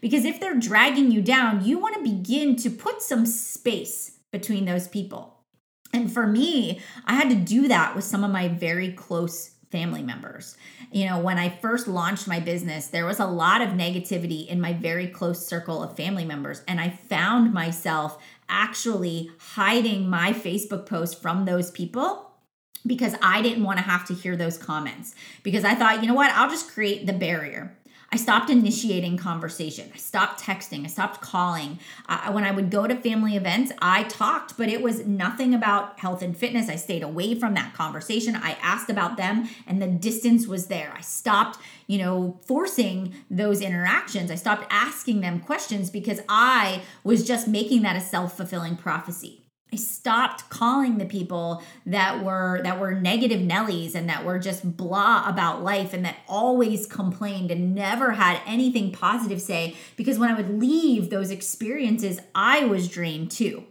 Because 0.02 0.26
if 0.26 0.38
they're 0.38 0.54
dragging 0.54 1.10
you 1.10 1.22
down 1.22 1.64
you 1.64 1.78
want 1.78 1.94
to 1.94 2.02
begin 2.02 2.56
to 2.56 2.68
put 2.68 3.00
some 3.00 3.24
space 3.24 4.18
between 4.30 4.66
those 4.66 4.86
people 4.86 5.37
and 5.98 6.12
for 6.12 6.28
me, 6.28 6.80
I 7.06 7.14
had 7.14 7.28
to 7.30 7.34
do 7.34 7.66
that 7.66 7.96
with 7.96 8.04
some 8.04 8.22
of 8.22 8.30
my 8.30 8.46
very 8.46 8.92
close 8.92 9.50
family 9.72 10.02
members. 10.02 10.56
You 10.92 11.06
know, 11.06 11.18
when 11.18 11.38
I 11.38 11.48
first 11.48 11.88
launched 11.88 12.28
my 12.28 12.38
business, 12.38 12.86
there 12.86 13.04
was 13.04 13.18
a 13.18 13.26
lot 13.26 13.60
of 13.62 13.70
negativity 13.70 14.46
in 14.46 14.60
my 14.60 14.72
very 14.72 15.08
close 15.08 15.44
circle 15.44 15.82
of 15.82 15.96
family 15.96 16.24
members. 16.24 16.62
And 16.68 16.80
I 16.80 16.90
found 16.90 17.52
myself 17.52 18.22
actually 18.48 19.30
hiding 19.38 20.08
my 20.08 20.32
Facebook 20.32 20.86
post 20.86 21.20
from 21.20 21.44
those 21.44 21.72
people 21.72 22.30
because 22.86 23.16
I 23.20 23.42
didn't 23.42 23.64
want 23.64 23.78
to 23.78 23.84
have 23.84 24.06
to 24.06 24.14
hear 24.14 24.36
those 24.36 24.56
comments. 24.56 25.16
Because 25.42 25.64
I 25.64 25.74
thought, 25.74 26.00
you 26.00 26.08
know 26.08 26.14
what, 26.14 26.30
I'll 26.30 26.48
just 26.48 26.70
create 26.70 27.06
the 27.06 27.12
barrier. 27.12 27.76
I 28.10 28.16
stopped 28.16 28.48
initiating 28.48 29.18
conversation. 29.18 29.90
I 29.94 29.98
stopped 29.98 30.42
texting. 30.42 30.84
I 30.84 30.86
stopped 30.86 31.20
calling. 31.20 31.78
Uh, 32.08 32.32
when 32.32 32.42
I 32.42 32.50
would 32.50 32.70
go 32.70 32.86
to 32.86 32.96
family 32.96 33.36
events, 33.36 33.70
I 33.82 34.04
talked, 34.04 34.56
but 34.56 34.70
it 34.70 34.80
was 34.80 35.06
nothing 35.06 35.52
about 35.52 36.00
health 36.00 36.22
and 36.22 36.34
fitness. 36.34 36.70
I 36.70 36.76
stayed 36.76 37.02
away 37.02 37.34
from 37.34 37.52
that 37.54 37.74
conversation. 37.74 38.34
I 38.34 38.52
asked 38.62 38.88
about 38.88 39.18
them, 39.18 39.50
and 39.66 39.82
the 39.82 39.86
distance 39.86 40.46
was 40.46 40.68
there. 40.68 40.94
I 40.96 41.02
stopped, 41.02 41.58
you 41.86 41.98
know, 41.98 42.40
forcing 42.46 43.14
those 43.30 43.60
interactions. 43.60 44.30
I 44.30 44.36
stopped 44.36 44.66
asking 44.70 45.20
them 45.20 45.40
questions 45.40 45.90
because 45.90 46.20
I 46.30 46.82
was 47.04 47.26
just 47.26 47.46
making 47.46 47.82
that 47.82 47.96
a 47.96 48.00
self 48.00 48.38
fulfilling 48.38 48.76
prophecy. 48.76 49.37
I 49.72 49.76
stopped 49.76 50.48
calling 50.48 50.96
the 50.96 51.04
people 51.04 51.62
that 51.84 52.24
were 52.24 52.62
that 52.62 52.80
were 52.80 52.94
negative 52.94 53.40
Nellies 53.40 53.94
and 53.94 54.08
that 54.08 54.24
were 54.24 54.38
just 54.38 54.76
blah 54.76 55.28
about 55.28 55.62
life 55.62 55.92
and 55.92 56.04
that 56.06 56.16
always 56.26 56.86
complained 56.86 57.50
and 57.50 57.74
never 57.74 58.12
had 58.12 58.40
anything 58.46 58.92
positive 58.92 59.42
say 59.42 59.76
because 59.96 60.18
when 60.18 60.30
I 60.30 60.34
would 60.34 60.58
leave 60.58 61.10
those 61.10 61.30
experiences 61.30 62.18
I 62.34 62.64
was 62.64 62.88
drained 62.88 63.30
too. 63.30 63.64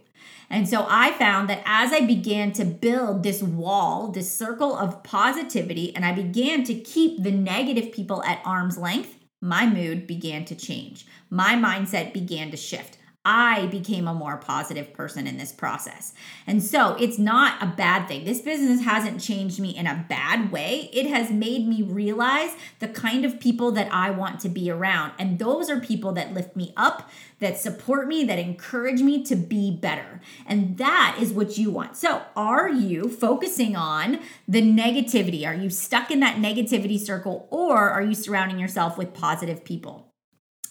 And 0.50 0.68
so 0.68 0.86
I 0.88 1.12
found 1.12 1.50
that 1.50 1.62
as 1.66 1.92
I 1.92 2.06
began 2.06 2.52
to 2.52 2.64
build 2.64 3.22
this 3.22 3.42
wall, 3.42 4.08
this 4.08 4.30
circle 4.30 4.76
of 4.76 5.02
positivity 5.02 5.94
and 5.94 6.04
I 6.04 6.12
began 6.12 6.64
to 6.64 6.74
keep 6.74 7.22
the 7.22 7.32
negative 7.32 7.92
people 7.92 8.22
at 8.22 8.40
arm's 8.44 8.78
length, 8.78 9.16
my 9.40 9.66
mood 9.66 10.06
began 10.06 10.44
to 10.46 10.54
change. 10.54 11.06
My 11.28 11.54
mindset 11.54 12.12
began 12.12 12.50
to 12.50 12.56
shift. 12.56 12.97
I 13.30 13.66
became 13.66 14.08
a 14.08 14.14
more 14.14 14.38
positive 14.38 14.94
person 14.94 15.26
in 15.26 15.36
this 15.36 15.52
process. 15.52 16.14
And 16.46 16.62
so 16.62 16.96
it's 16.98 17.18
not 17.18 17.62
a 17.62 17.66
bad 17.66 18.08
thing. 18.08 18.24
This 18.24 18.40
business 18.40 18.80
hasn't 18.84 19.20
changed 19.20 19.60
me 19.60 19.76
in 19.76 19.86
a 19.86 20.06
bad 20.08 20.50
way. 20.50 20.88
It 20.94 21.10
has 21.10 21.30
made 21.30 21.68
me 21.68 21.82
realize 21.82 22.52
the 22.78 22.88
kind 22.88 23.26
of 23.26 23.38
people 23.38 23.70
that 23.72 23.92
I 23.92 24.08
want 24.12 24.40
to 24.40 24.48
be 24.48 24.70
around. 24.70 25.12
And 25.18 25.38
those 25.38 25.68
are 25.68 25.78
people 25.78 26.12
that 26.12 26.32
lift 26.32 26.56
me 26.56 26.72
up, 26.74 27.10
that 27.38 27.58
support 27.58 28.08
me, 28.08 28.24
that 28.24 28.38
encourage 28.38 29.02
me 29.02 29.22
to 29.24 29.36
be 29.36 29.70
better. 29.70 30.22
And 30.46 30.78
that 30.78 31.18
is 31.20 31.30
what 31.30 31.58
you 31.58 31.70
want. 31.70 31.98
So 31.98 32.22
are 32.34 32.70
you 32.70 33.10
focusing 33.10 33.76
on 33.76 34.20
the 34.48 34.62
negativity? 34.62 35.46
Are 35.46 35.54
you 35.54 35.68
stuck 35.68 36.10
in 36.10 36.20
that 36.20 36.36
negativity 36.36 36.98
circle 36.98 37.46
or 37.50 37.90
are 37.90 38.02
you 38.02 38.14
surrounding 38.14 38.58
yourself 38.58 38.96
with 38.96 39.12
positive 39.12 39.66
people? 39.66 40.07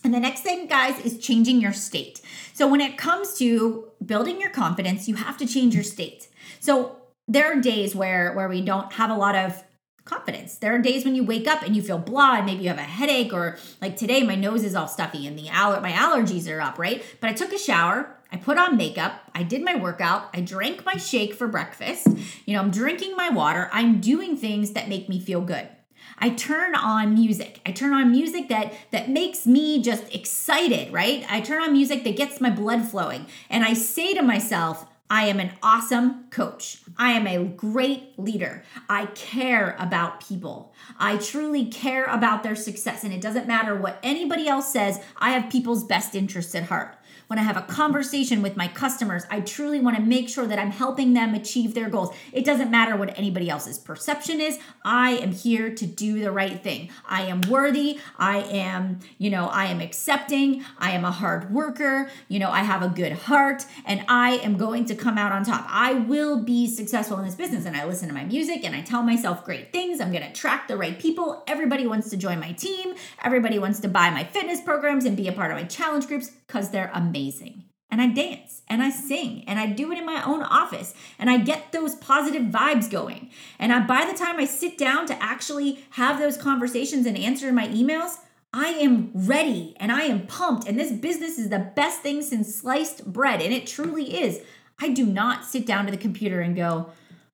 And 0.08 0.14
the 0.14 0.22
next 0.22 0.40
thing, 0.40 0.68
guys, 0.68 0.98
is 1.02 1.20
changing 1.20 1.60
your 1.60 1.74
state. 1.74 2.22
So 2.54 2.66
when 2.66 2.80
it 2.80 2.98
comes 2.98 3.34
to 3.40 3.90
building 4.06 4.40
your 4.40 4.50
confidence, 4.50 5.10
you 5.10 5.16
have 5.16 5.36
to 5.36 5.46
change 5.46 5.76
your 5.76 5.84
state. 5.84 6.30
So 6.62 6.96
there 7.28 7.52
are 7.52 7.60
days 7.60 7.94
where 7.94 8.32
where 8.32 8.48
we 8.48 8.62
don't 8.62 8.94
have 8.94 9.10
a 9.10 9.16
lot 9.16 9.36
of 9.36 9.62
confidence. 10.06 10.56
There 10.56 10.74
are 10.74 10.80
days 10.80 11.04
when 11.04 11.14
you 11.14 11.26
wake 11.26 11.46
up 11.46 11.62
and 11.62 11.76
you 11.76 11.82
feel 11.82 11.98
blah, 11.98 12.38
and 12.38 12.46
maybe 12.46 12.64
you 12.64 12.70
have 12.70 12.78
a 12.78 12.84
headache, 12.84 13.34
or 13.34 13.58
like 13.82 13.98
today, 13.98 14.24
my 14.24 14.36
nose 14.36 14.64
is 14.64 14.76
all 14.76 14.88
stuffy 14.88 15.28
and 15.28 15.38
the 15.38 15.50
aller- 15.50 15.82
my 15.82 15.92
allergies 15.92 16.50
are 16.50 16.62
up, 16.62 16.80
right? 16.80 17.04
But 17.20 17.30
I 17.30 17.34
took 17.34 17.52
a 17.52 17.58
shower, 17.60 18.16
I 18.32 18.38
put 18.38 18.58
on 18.58 18.78
makeup, 18.78 19.30
I 19.36 19.44
did 19.44 19.62
my 19.62 19.76
workout, 19.76 20.30
I 20.34 20.40
drank 20.40 20.86
my 20.86 20.96
shake 20.96 21.34
for 21.34 21.50
breakfast. 21.50 22.08
You 22.46 22.54
know, 22.54 22.62
I'm 22.62 22.72
drinking 22.72 23.18
my 23.18 23.28
water, 23.28 23.70
I'm 23.74 24.00
doing 24.00 24.38
things 24.38 24.72
that 24.72 24.88
make 24.88 25.10
me 25.10 25.20
feel 25.20 25.42
good. 25.42 25.68
I 26.18 26.30
turn 26.30 26.76
on 26.76 27.14
music. 27.14 27.62
I 27.66 27.72
turn 27.72 27.94
on 27.94 28.12
music 28.12 28.50
that 28.50 28.74
that 28.92 29.10
makes 29.10 29.46
me 29.46 29.82
just 29.82 30.14
excited, 30.14 30.92
right? 30.92 31.26
I 31.30 31.42
turn 31.42 31.62
on 31.62 31.74
music 31.74 32.04
that 32.04 32.16
gets 32.16 32.42
my 32.42 32.50
blood 32.50 32.88
flowing 32.88 33.28
and 33.50 33.64
I 33.64 33.74
say 33.74 34.14
to 34.14 34.22
myself, 34.22 34.86
I 35.10 35.28
am 35.28 35.40
an 35.40 35.52
awesome 35.64 36.26
coach. 36.32 36.82
I 36.98 37.12
am 37.12 37.28
a 37.28 37.46
great 37.46 38.20
leader. 38.20 38.64
I 38.90 39.06
care 39.08 39.78
about 39.80 40.28
people. 40.28 40.74
I 41.00 41.16
truly 41.16 41.66
care 41.66 42.04
about 42.06 42.44
their 42.44 42.58
success. 42.58 43.06
And 43.06 43.14
it 43.14 43.22
doesn't 43.22 43.48
matter 43.48 43.76
what 43.76 44.00
anybody 44.04 44.50
else 44.50 44.74
says, 44.74 45.00
I 45.16 45.30
have 45.30 45.50
people's 45.50 45.86
best 45.86 46.14
interests 46.14 46.56
at 46.56 46.64
heart 46.64 46.98
when 47.28 47.38
I 47.38 47.44
have 47.44 47.58
a 47.58 47.62
conversation 47.62 48.42
with 48.42 48.56
my 48.56 48.68
customers, 48.68 49.26
I 49.30 49.42
truly 49.42 49.80
want 49.80 49.98
to 49.98 50.02
make 50.02 50.30
sure 50.30 50.48
that 50.48 50.58
I'm 50.58 50.72
helping 50.72 51.14
them 51.14 51.34
achieve 51.34 51.74
their 51.74 51.90
goals. 51.90 52.16
It 52.32 52.46
doesn't 52.46 52.72
matter 52.72 52.96
what 52.96 53.18
anybody 53.18 53.50
else's 53.50 53.78
perception 53.78 54.40
is. 54.40 54.58
I 54.84 55.12
am 55.12 55.34
here 55.34 55.74
to 55.74 55.86
do 55.86 56.20
the 56.22 56.32
right 56.32 56.64
thing. 56.64 56.90
I 57.06 57.24
am 57.24 57.42
worthy. 57.42 58.00
I 58.18 58.40
am, 58.40 59.00
you 59.18 59.30
know, 59.30 59.48
I 59.48 59.66
am 59.66 59.82
accepting. 59.82 60.64
I 60.80 60.92
am 60.92 61.04
a 61.04 61.12
hard 61.12 61.54
worker. 61.54 62.10
You 62.30 62.40
know, 62.40 62.50
I 62.50 62.60
have 62.60 62.82
a 62.82 62.90
good 62.90 63.12
heart 63.12 63.66
and 63.86 64.06
I 64.08 64.38
am 64.38 64.58
going 64.58 64.86
to 64.86 64.96
come 64.96 65.18
out 65.18 65.32
on 65.32 65.44
top. 65.44 65.66
I 65.70 65.94
will 65.94 66.42
be 66.42 66.68
successful 66.68 67.20
in 67.20 67.26
this 67.26 67.36
business. 67.36 67.66
And 67.66 67.76
I 67.76 67.86
listen 67.86 68.08
to 68.08 68.14
my 68.14 68.24
music 68.24 68.64
and 68.64 68.74
I 68.74 68.82
tell 68.82 69.04
myself 69.04 69.44
great 69.44 69.74
things. 69.74 70.00
I'm 70.00 70.12
going 70.12 70.24
to 70.24 70.30
attract 70.30 70.70
the 70.70 70.78
right 70.78 70.98
people. 70.98 71.44
Everybody 71.48 71.88
wants 71.88 72.10
to 72.12 72.18
join 72.18 72.40
my 72.40 72.54
team. 72.54 72.96
Everybody 73.24 73.60
wants 73.60 73.82
to 73.82 73.90
buy 73.90 74.10
my 74.12 74.24
fitness 74.24 74.62
programs 74.62 75.04
and 75.04 75.18
be 75.18 75.28
a 75.28 75.34
part 75.34 75.52
of 75.52 75.58
my 75.58 75.64
challenge 75.66 76.08
groups 76.08 76.30
because 76.48 76.70
they're 76.70 76.92
amazing 76.94 77.17
amazing. 77.18 77.64
And 77.90 78.02
I 78.02 78.08
dance 78.08 78.64
and 78.68 78.84
I 78.84 78.90
sing 78.90 79.46
and 79.48 79.58
I 79.58 79.68
do 79.68 79.92
it 79.94 79.98
in 79.98 80.06
my 80.06 80.22
own 80.24 80.44
office 80.44 80.94
and 81.18 81.30
I 81.30 81.38
get 81.38 81.72
those 81.72 81.96
positive 81.96 82.44
vibes 82.44 82.92
going. 82.92 83.30
And 83.60 83.72
I, 83.72 83.86
by 83.86 84.06
the 84.06 84.18
time 84.18 84.38
I 84.38 84.46
sit 84.46 84.78
down 84.78 85.08
to 85.08 85.24
actually 85.24 85.86
have 85.92 86.20
those 86.20 86.36
conversations 86.36 87.06
and 87.06 87.18
answer 87.18 87.52
my 87.54 87.68
emails, 87.70 88.18
I 88.52 88.68
am 88.70 89.12
ready 89.14 89.74
and 89.80 89.92
I 89.92 90.02
am 90.02 90.28
pumped. 90.28 90.68
And 90.68 90.78
this 90.78 90.92
business 90.92 91.40
is 91.40 91.50
the 91.50 91.72
best 91.76 92.02
thing 92.02 92.22
since 92.22 92.54
sliced 92.54 93.06
bread. 93.06 93.42
And 93.42 93.54
it 93.54 93.68
truly 93.68 94.22
is. 94.22 94.42
I 94.80 94.90
do 94.90 95.06
not 95.06 95.46
sit 95.46 95.66
down 95.66 95.86
to 95.86 95.92
the 95.92 95.98
computer 95.98 96.42
and 96.42 96.58
go, 96.58 96.92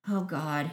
oh 0.08 0.22
God, 0.22 0.70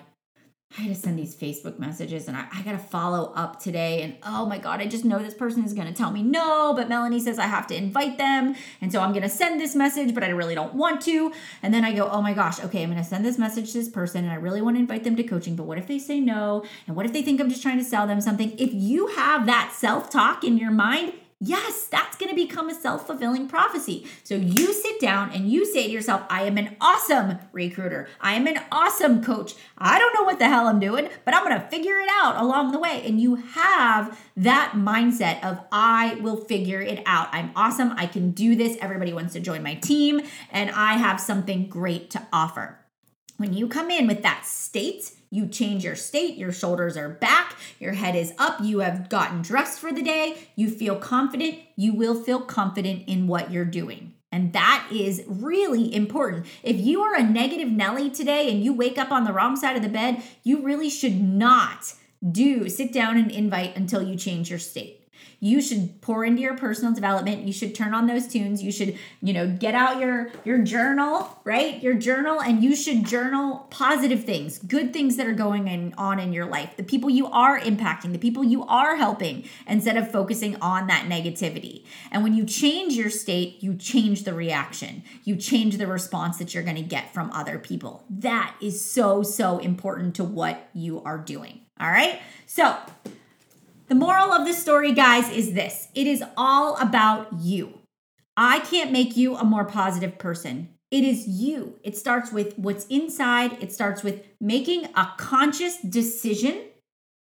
I 0.77 0.83
had 0.83 0.95
to 0.95 0.99
send 0.99 1.19
these 1.19 1.35
Facebook 1.35 1.79
messages 1.79 2.29
and 2.29 2.37
I, 2.37 2.47
I 2.53 2.61
got 2.61 2.71
to 2.71 2.77
follow 2.77 3.33
up 3.35 3.59
today. 3.59 4.03
And 4.03 4.15
oh 4.23 4.45
my 4.45 4.57
God, 4.57 4.79
I 4.79 4.87
just 4.87 5.03
know 5.03 5.19
this 5.19 5.33
person 5.33 5.65
is 5.65 5.73
going 5.73 5.87
to 5.87 5.93
tell 5.93 6.11
me 6.11 6.23
no, 6.23 6.73
but 6.73 6.87
Melanie 6.87 7.19
says 7.19 7.39
I 7.39 7.47
have 7.47 7.67
to 7.67 7.75
invite 7.75 8.17
them. 8.17 8.55
And 8.79 8.91
so 8.91 9.01
I'm 9.01 9.11
going 9.11 9.23
to 9.23 9.29
send 9.29 9.59
this 9.59 9.75
message, 9.75 10.13
but 10.13 10.23
I 10.23 10.29
really 10.29 10.55
don't 10.55 10.73
want 10.73 11.01
to. 11.03 11.33
And 11.61 11.73
then 11.73 11.83
I 11.83 11.93
go, 11.93 12.09
oh 12.09 12.21
my 12.21 12.33
gosh, 12.33 12.61
okay, 12.61 12.83
I'm 12.83 12.89
going 12.89 13.03
to 13.03 13.07
send 13.07 13.25
this 13.25 13.37
message 13.37 13.73
to 13.73 13.79
this 13.79 13.89
person 13.89 14.23
and 14.23 14.31
I 14.31 14.35
really 14.35 14.61
want 14.61 14.77
to 14.77 14.79
invite 14.79 15.03
them 15.03 15.17
to 15.17 15.23
coaching, 15.23 15.57
but 15.57 15.63
what 15.63 15.77
if 15.77 15.87
they 15.87 15.99
say 15.99 16.21
no? 16.21 16.63
And 16.87 16.95
what 16.95 17.05
if 17.05 17.11
they 17.11 17.21
think 17.21 17.41
I'm 17.41 17.49
just 17.49 17.61
trying 17.61 17.77
to 17.77 17.83
sell 17.83 18.07
them 18.07 18.21
something? 18.21 18.57
If 18.57 18.73
you 18.73 19.07
have 19.07 19.45
that 19.47 19.73
self 19.73 20.09
talk 20.09 20.45
in 20.45 20.57
your 20.57 20.71
mind, 20.71 21.13
Yes, 21.43 21.87
that's 21.87 22.17
going 22.17 22.29
to 22.29 22.35
become 22.35 22.69
a 22.69 22.75
self 22.75 23.07
fulfilling 23.07 23.47
prophecy. 23.47 24.05
So 24.23 24.35
you 24.35 24.71
sit 24.73 24.99
down 24.99 25.31
and 25.31 25.51
you 25.51 25.65
say 25.65 25.87
to 25.87 25.91
yourself, 25.91 26.21
I 26.29 26.43
am 26.43 26.55
an 26.59 26.77
awesome 26.79 27.39
recruiter. 27.51 28.07
I 28.21 28.35
am 28.35 28.45
an 28.45 28.59
awesome 28.71 29.23
coach. 29.23 29.55
I 29.75 29.97
don't 29.97 30.13
know 30.13 30.21
what 30.21 30.37
the 30.37 30.47
hell 30.47 30.67
I'm 30.67 30.79
doing, 30.79 31.09
but 31.25 31.33
I'm 31.33 31.43
going 31.43 31.59
to 31.59 31.67
figure 31.67 31.99
it 31.99 32.09
out 32.11 32.35
along 32.37 32.73
the 32.73 32.79
way. 32.79 33.01
And 33.07 33.19
you 33.19 33.37
have 33.37 34.19
that 34.37 34.73
mindset 34.75 35.43
of, 35.43 35.59
I 35.71 36.13
will 36.21 36.37
figure 36.37 36.79
it 36.79 37.01
out. 37.07 37.29
I'm 37.31 37.51
awesome. 37.55 37.93
I 37.97 38.05
can 38.05 38.31
do 38.31 38.55
this. 38.55 38.77
Everybody 38.79 39.11
wants 39.11 39.33
to 39.33 39.39
join 39.39 39.63
my 39.63 39.73
team, 39.73 40.21
and 40.51 40.69
I 40.69 40.93
have 40.93 41.19
something 41.19 41.67
great 41.67 42.11
to 42.11 42.27
offer. 42.31 42.77
When 43.37 43.53
you 43.53 43.67
come 43.67 43.89
in 43.89 44.05
with 44.05 44.21
that 44.21 44.45
state, 44.45 45.11
you 45.31 45.47
change 45.47 45.83
your 45.83 45.95
state, 45.95 46.35
your 46.35 46.51
shoulders 46.51 46.97
are 46.97 47.09
back, 47.09 47.55
your 47.79 47.93
head 47.93 48.15
is 48.15 48.33
up, 48.37 48.59
you 48.61 48.79
have 48.79 49.09
gotten 49.09 49.41
dressed 49.41 49.79
for 49.79 49.91
the 49.91 50.03
day, 50.03 50.37
you 50.55 50.69
feel 50.69 50.97
confident, 50.97 51.57
you 51.75 51.93
will 51.93 52.21
feel 52.21 52.41
confident 52.41 53.07
in 53.07 53.27
what 53.27 53.51
you're 53.51 53.65
doing. 53.65 54.13
And 54.31 54.53
that 54.53 54.87
is 54.91 55.23
really 55.27 55.93
important. 55.93 56.45
If 56.63 56.77
you 56.77 57.01
are 57.01 57.15
a 57.15 57.23
negative 57.23 57.69
Nelly 57.69 58.09
today 58.09 58.51
and 58.51 58.63
you 58.63 58.73
wake 58.73 58.97
up 58.97 59.11
on 59.11 59.23
the 59.23 59.33
wrong 59.33 59.55
side 59.55 59.75
of 59.75 59.81
the 59.81 59.89
bed, 59.89 60.21
you 60.43 60.61
really 60.61 60.89
should 60.89 61.19
not 61.19 61.93
do 62.29 62.69
sit 62.69 62.93
down 62.93 63.17
and 63.17 63.31
invite 63.31 63.75
until 63.75 64.03
you 64.03 64.15
change 64.15 64.49
your 64.49 64.59
state 64.59 65.00
you 65.43 65.59
should 65.59 65.99
pour 66.01 66.23
into 66.23 66.39
your 66.39 66.55
personal 66.55 66.93
development. 66.93 67.47
You 67.47 67.51
should 67.51 67.73
turn 67.73 67.95
on 67.95 68.05
those 68.05 68.27
tunes. 68.27 68.61
You 68.61 68.71
should 68.71 68.97
you 69.21 69.33
know 69.33 69.47
get 69.47 69.73
out 69.75 69.99
your 69.99 70.29
your 70.45 70.59
journal 70.59 71.39
right? 71.43 71.81
Your 71.81 71.95
journal 71.95 72.39
and 72.39 72.63
you 72.63 72.75
should 72.75 73.03
journal 73.05 73.65
positive 73.71 74.23
things 74.23 74.59
good 74.59 74.93
things 74.93 75.17
that 75.17 75.25
are 75.25 75.33
going 75.33 75.67
in, 75.67 75.93
on 75.97 76.19
in 76.19 76.31
your 76.31 76.45
life. 76.45 76.77
The 76.77 76.83
people 76.83 77.09
you 77.09 77.25
are 77.27 77.59
impacting 77.59 78.13
the 78.13 78.19
people 78.19 78.43
you 78.43 78.63
are 78.65 78.95
helping 78.95 79.43
instead 79.67 79.97
of 79.97 80.11
focusing 80.11 80.55
on 80.61 80.87
that 80.87 81.07
negativity. 81.09 81.83
And 82.11 82.23
when 82.23 82.35
you 82.35 82.45
change 82.45 82.93
your 82.93 83.09
state 83.09 83.63
you 83.63 83.73
change 83.73 84.23
the 84.23 84.33
reaction. 84.33 85.03
You 85.23 85.35
change 85.35 85.77
the 85.77 85.87
response 85.87 86.37
that 86.37 86.53
you're 86.53 86.63
going 86.63 86.75
to 86.75 86.81
get 86.81 87.13
from 87.13 87.31
other 87.31 87.57
people. 87.57 88.05
That 88.09 88.55
is 88.61 88.89
so 88.89 89.23
so 89.23 89.57
important 89.57 90.15
to 90.15 90.23
what 90.23 90.69
you 90.73 91.01
are 91.03 91.17
doing 91.17 91.61
all 91.79 91.89
right? 91.89 92.21
So 92.45 92.77
the 93.91 93.95
moral 93.95 94.31
of 94.31 94.47
the 94.47 94.53
story, 94.53 94.93
guys, 94.93 95.29
is 95.29 95.51
this 95.51 95.89
it 95.93 96.07
is 96.07 96.23
all 96.37 96.77
about 96.77 97.27
you. 97.41 97.79
I 98.37 98.59
can't 98.59 98.89
make 98.89 99.17
you 99.17 99.35
a 99.35 99.43
more 99.43 99.65
positive 99.65 100.17
person. 100.17 100.69
It 100.91 101.03
is 101.03 101.27
you. 101.27 101.77
It 101.83 101.97
starts 101.97 102.31
with 102.31 102.57
what's 102.57 102.85
inside, 102.85 103.61
it 103.61 103.73
starts 103.73 104.01
with 104.01 104.23
making 104.39 104.85
a 104.95 105.09
conscious 105.17 105.77
decision 105.81 106.67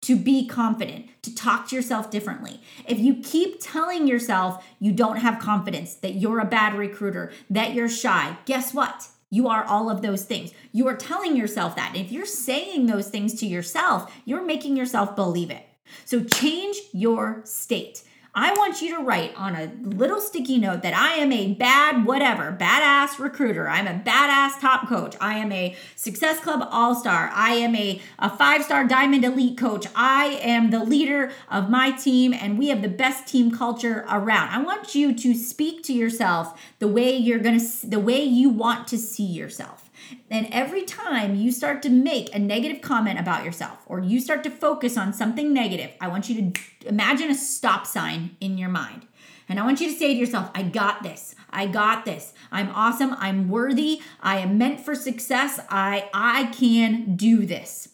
to 0.00 0.16
be 0.16 0.46
confident, 0.46 1.08
to 1.20 1.34
talk 1.34 1.68
to 1.68 1.76
yourself 1.76 2.10
differently. 2.10 2.62
If 2.88 2.98
you 2.98 3.16
keep 3.16 3.60
telling 3.60 4.06
yourself 4.08 4.64
you 4.80 4.92
don't 4.92 5.18
have 5.18 5.38
confidence, 5.42 5.92
that 5.96 6.14
you're 6.14 6.40
a 6.40 6.46
bad 6.46 6.78
recruiter, 6.78 7.30
that 7.50 7.74
you're 7.74 7.90
shy, 7.90 8.38
guess 8.46 8.72
what? 8.72 9.08
You 9.30 9.48
are 9.48 9.64
all 9.64 9.90
of 9.90 10.00
those 10.00 10.24
things. 10.24 10.52
You 10.72 10.88
are 10.88 10.96
telling 10.96 11.36
yourself 11.36 11.76
that. 11.76 11.94
If 11.94 12.10
you're 12.10 12.24
saying 12.24 12.86
those 12.86 13.08
things 13.08 13.34
to 13.40 13.46
yourself, 13.46 14.10
you're 14.24 14.46
making 14.46 14.78
yourself 14.78 15.14
believe 15.14 15.50
it. 15.50 15.66
So 16.04 16.22
change 16.22 16.76
your 16.92 17.40
state. 17.44 18.02
I 18.36 18.52
want 18.54 18.82
you 18.82 18.96
to 18.96 19.00
write 19.00 19.32
on 19.36 19.54
a 19.54 19.72
little 19.80 20.20
sticky 20.20 20.58
note 20.58 20.82
that 20.82 20.92
I 20.92 21.14
am 21.22 21.30
a 21.30 21.54
bad 21.54 22.04
whatever, 22.04 22.50
badass 22.50 23.20
recruiter. 23.20 23.68
I'm 23.68 23.86
a 23.86 24.02
badass 24.04 24.60
top 24.60 24.88
coach. 24.88 25.14
I 25.20 25.38
am 25.38 25.52
a 25.52 25.76
Success 25.94 26.40
Club 26.40 26.66
All 26.72 26.96
Star. 26.96 27.30
I 27.32 27.52
am 27.52 27.76
a, 27.76 28.02
a 28.18 28.36
five 28.36 28.64
star 28.64 28.88
Diamond 28.88 29.24
Elite 29.24 29.56
coach. 29.56 29.86
I 29.94 30.40
am 30.42 30.70
the 30.70 30.82
leader 30.82 31.30
of 31.48 31.70
my 31.70 31.92
team, 31.92 32.34
and 32.34 32.58
we 32.58 32.70
have 32.70 32.82
the 32.82 32.88
best 32.88 33.28
team 33.28 33.52
culture 33.52 34.04
around. 34.10 34.48
I 34.48 34.60
want 34.64 34.96
you 34.96 35.14
to 35.14 35.34
speak 35.34 35.84
to 35.84 35.92
yourself 35.92 36.60
the 36.80 36.88
way 36.88 37.16
you're 37.16 37.38
gonna, 37.38 37.62
the 37.84 38.00
way 38.00 38.24
you 38.24 38.48
want 38.48 38.88
to 38.88 38.98
see 38.98 39.26
yourself. 39.26 39.83
And 40.30 40.48
every 40.50 40.82
time 40.82 41.34
you 41.34 41.52
start 41.52 41.82
to 41.82 41.90
make 41.90 42.34
a 42.34 42.38
negative 42.38 42.80
comment 42.80 43.18
about 43.18 43.44
yourself 43.44 43.78
or 43.86 44.00
you 44.00 44.20
start 44.20 44.42
to 44.44 44.50
focus 44.50 44.96
on 44.96 45.12
something 45.12 45.52
negative, 45.52 45.92
I 46.00 46.08
want 46.08 46.28
you 46.28 46.50
to 46.50 46.88
imagine 46.88 47.30
a 47.30 47.34
stop 47.34 47.86
sign 47.86 48.36
in 48.40 48.58
your 48.58 48.68
mind. 48.68 49.06
And 49.48 49.60
I 49.60 49.64
want 49.64 49.80
you 49.80 49.90
to 49.90 49.98
say 49.98 50.14
to 50.14 50.18
yourself, 50.18 50.50
I 50.54 50.62
got 50.62 51.02
this. 51.02 51.34
I 51.50 51.66
got 51.66 52.04
this. 52.04 52.32
I'm 52.50 52.70
awesome. 52.70 53.14
I'm 53.18 53.48
worthy. 53.48 54.00
I 54.20 54.38
am 54.38 54.58
meant 54.58 54.80
for 54.80 54.94
success. 54.94 55.60
I 55.68 56.08
I 56.12 56.46
can 56.46 57.14
do 57.16 57.46
this. 57.46 57.88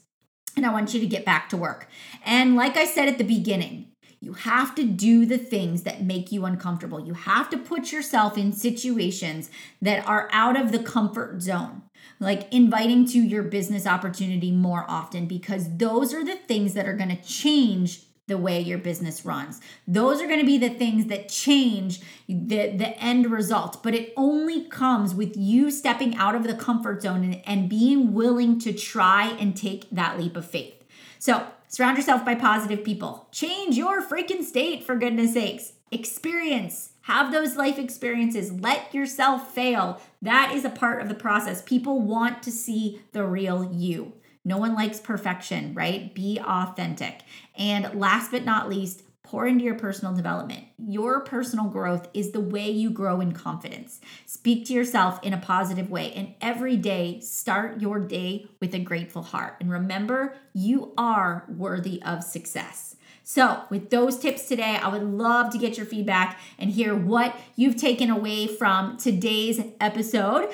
And 0.56 0.64
I 0.66 0.72
want 0.72 0.94
you 0.94 1.00
to 1.00 1.06
get 1.06 1.24
back 1.24 1.48
to 1.50 1.56
work. 1.56 1.88
And 2.24 2.56
like 2.56 2.76
I 2.76 2.84
said 2.84 3.08
at 3.08 3.18
the 3.18 3.24
beginning, 3.24 3.89
You 4.22 4.34
have 4.34 4.74
to 4.74 4.84
do 4.84 5.24
the 5.24 5.38
things 5.38 5.82
that 5.84 6.02
make 6.02 6.30
you 6.30 6.44
uncomfortable. 6.44 7.00
You 7.00 7.14
have 7.14 7.48
to 7.50 7.56
put 7.56 7.90
yourself 7.90 8.36
in 8.36 8.52
situations 8.52 9.50
that 9.80 10.06
are 10.06 10.28
out 10.30 10.60
of 10.60 10.72
the 10.72 10.78
comfort 10.78 11.40
zone, 11.40 11.82
like 12.18 12.52
inviting 12.52 13.06
to 13.08 13.18
your 13.18 13.42
business 13.42 13.86
opportunity 13.86 14.52
more 14.52 14.84
often, 14.88 15.26
because 15.26 15.78
those 15.78 16.12
are 16.12 16.24
the 16.24 16.36
things 16.36 16.74
that 16.74 16.86
are 16.86 16.96
going 16.96 17.08
to 17.08 17.22
change 17.22 18.02
the 18.26 18.36
way 18.36 18.60
your 18.60 18.78
business 18.78 19.24
runs. 19.24 19.60
Those 19.88 20.20
are 20.20 20.26
going 20.26 20.38
to 20.38 20.46
be 20.46 20.58
the 20.58 20.70
things 20.70 21.06
that 21.06 21.28
change 21.28 22.00
the, 22.28 22.70
the 22.70 22.96
end 23.02 23.30
result. 23.30 23.82
But 23.82 23.94
it 23.94 24.12
only 24.16 24.66
comes 24.68 25.14
with 25.14 25.36
you 25.36 25.70
stepping 25.70 26.14
out 26.16 26.34
of 26.34 26.44
the 26.44 26.54
comfort 26.54 27.02
zone 27.02 27.24
and, 27.24 27.42
and 27.44 27.68
being 27.68 28.12
willing 28.12 28.58
to 28.60 28.72
try 28.72 29.28
and 29.28 29.56
take 29.56 29.90
that 29.90 30.18
leap 30.20 30.36
of 30.36 30.48
faith. 30.48 30.84
So, 31.18 31.46
surround 31.70 31.96
yourself 31.96 32.24
by 32.24 32.34
positive 32.34 32.84
people. 32.84 33.28
Change 33.32 33.78
your 33.78 34.02
freaking 34.02 34.44
state, 34.44 34.84
for 34.84 34.96
goodness 34.96 35.32
sakes. 35.32 35.72
Experience, 35.90 36.90
have 37.02 37.32
those 37.32 37.56
life 37.56 37.78
experiences. 37.78 38.52
Let 38.52 38.92
yourself 38.92 39.54
fail. 39.54 40.00
That 40.20 40.52
is 40.54 40.64
a 40.64 40.70
part 40.70 41.00
of 41.00 41.08
the 41.08 41.14
process. 41.14 41.62
People 41.62 42.02
want 42.02 42.42
to 42.42 42.50
see 42.50 43.00
the 43.12 43.24
real 43.24 43.72
you. 43.72 44.12
No 44.44 44.58
one 44.58 44.74
likes 44.74 45.00
perfection, 45.00 45.72
right? 45.74 46.14
Be 46.14 46.40
authentic. 46.42 47.22
And 47.56 47.98
last 47.98 48.30
but 48.30 48.44
not 48.44 48.68
least, 48.68 49.02
pour 49.30 49.46
into 49.46 49.64
your 49.64 49.76
personal 49.76 50.12
development. 50.12 50.64
Your 50.76 51.20
personal 51.20 51.66
growth 51.66 52.08
is 52.12 52.32
the 52.32 52.40
way 52.40 52.68
you 52.68 52.90
grow 52.90 53.20
in 53.20 53.30
confidence. 53.30 54.00
Speak 54.26 54.66
to 54.66 54.72
yourself 54.72 55.20
in 55.22 55.32
a 55.32 55.38
positive 55.38 55.88
way, 55.88 56.12
and 56.14 56.34
every 56.40 56.76
day, 56.76 57.20
start 57.20 57.80
your 57.80 58.00
day 58.00 58.48
with 58.58 58.74
a 58.74 58.80
grateful 58.80 59.22
heart. 59.22 59.54
And 59.60 59.70
remember, 59.70 60.34
you 60.52 60.92
are 60.98 61.44
worthy 61.48 62.02
of 62.02 62.24
success. 62.24 62.96
So, 63.22 63.62
with 63.70 63.90
those 63.90 64.18
tips 64.18 64.48
today, 64.48 64.76
I 64.82 64.88
would 64.88 65.04
love 65.04 65.52
to 65.52 65.58
get 65.58 65.76
your 65.76 65.86
feedback 65.86 66.40
and 66.58 66.68
hear 66.68 66.96
what 66.96 67.38
you've 67.54 67.76
taken 67.76 68.10
away 68.10 68.48
from 68.48 68.96
today's 68.96 69.60
episode. 69.80 70.50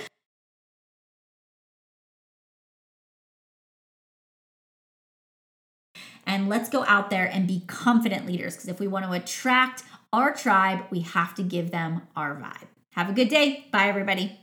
And 6.26 6.48
let's 6.48 6.68
go 6.68 6.84
out 6.86 7.10
there 7.10 7.26
and 7.26 7.46
be 7.46 7.62
confident 7.66 8.26
leaders 8.26 8.54
because 8.54 8.68
if 8.68 8.80
we 8.80 8.88
want 8.88 9.04
to 9.04 9.12
attract 9.12 9.84
our 10.12 10.34
tribe, 10.34 10.84
we 10.90 11.00
have 11.00 11.34
to 11.36 11.42
give 11.42 11.70
them 11.70 12.02
our 12.16 12.34
vibe. 12.34 12.68
Have 12.90 13.08
a 13.08 13.12
good 13.12 13.28
day. 13.28 13.66
Bye, 13.70 13.88
everybody. 13.88 14.40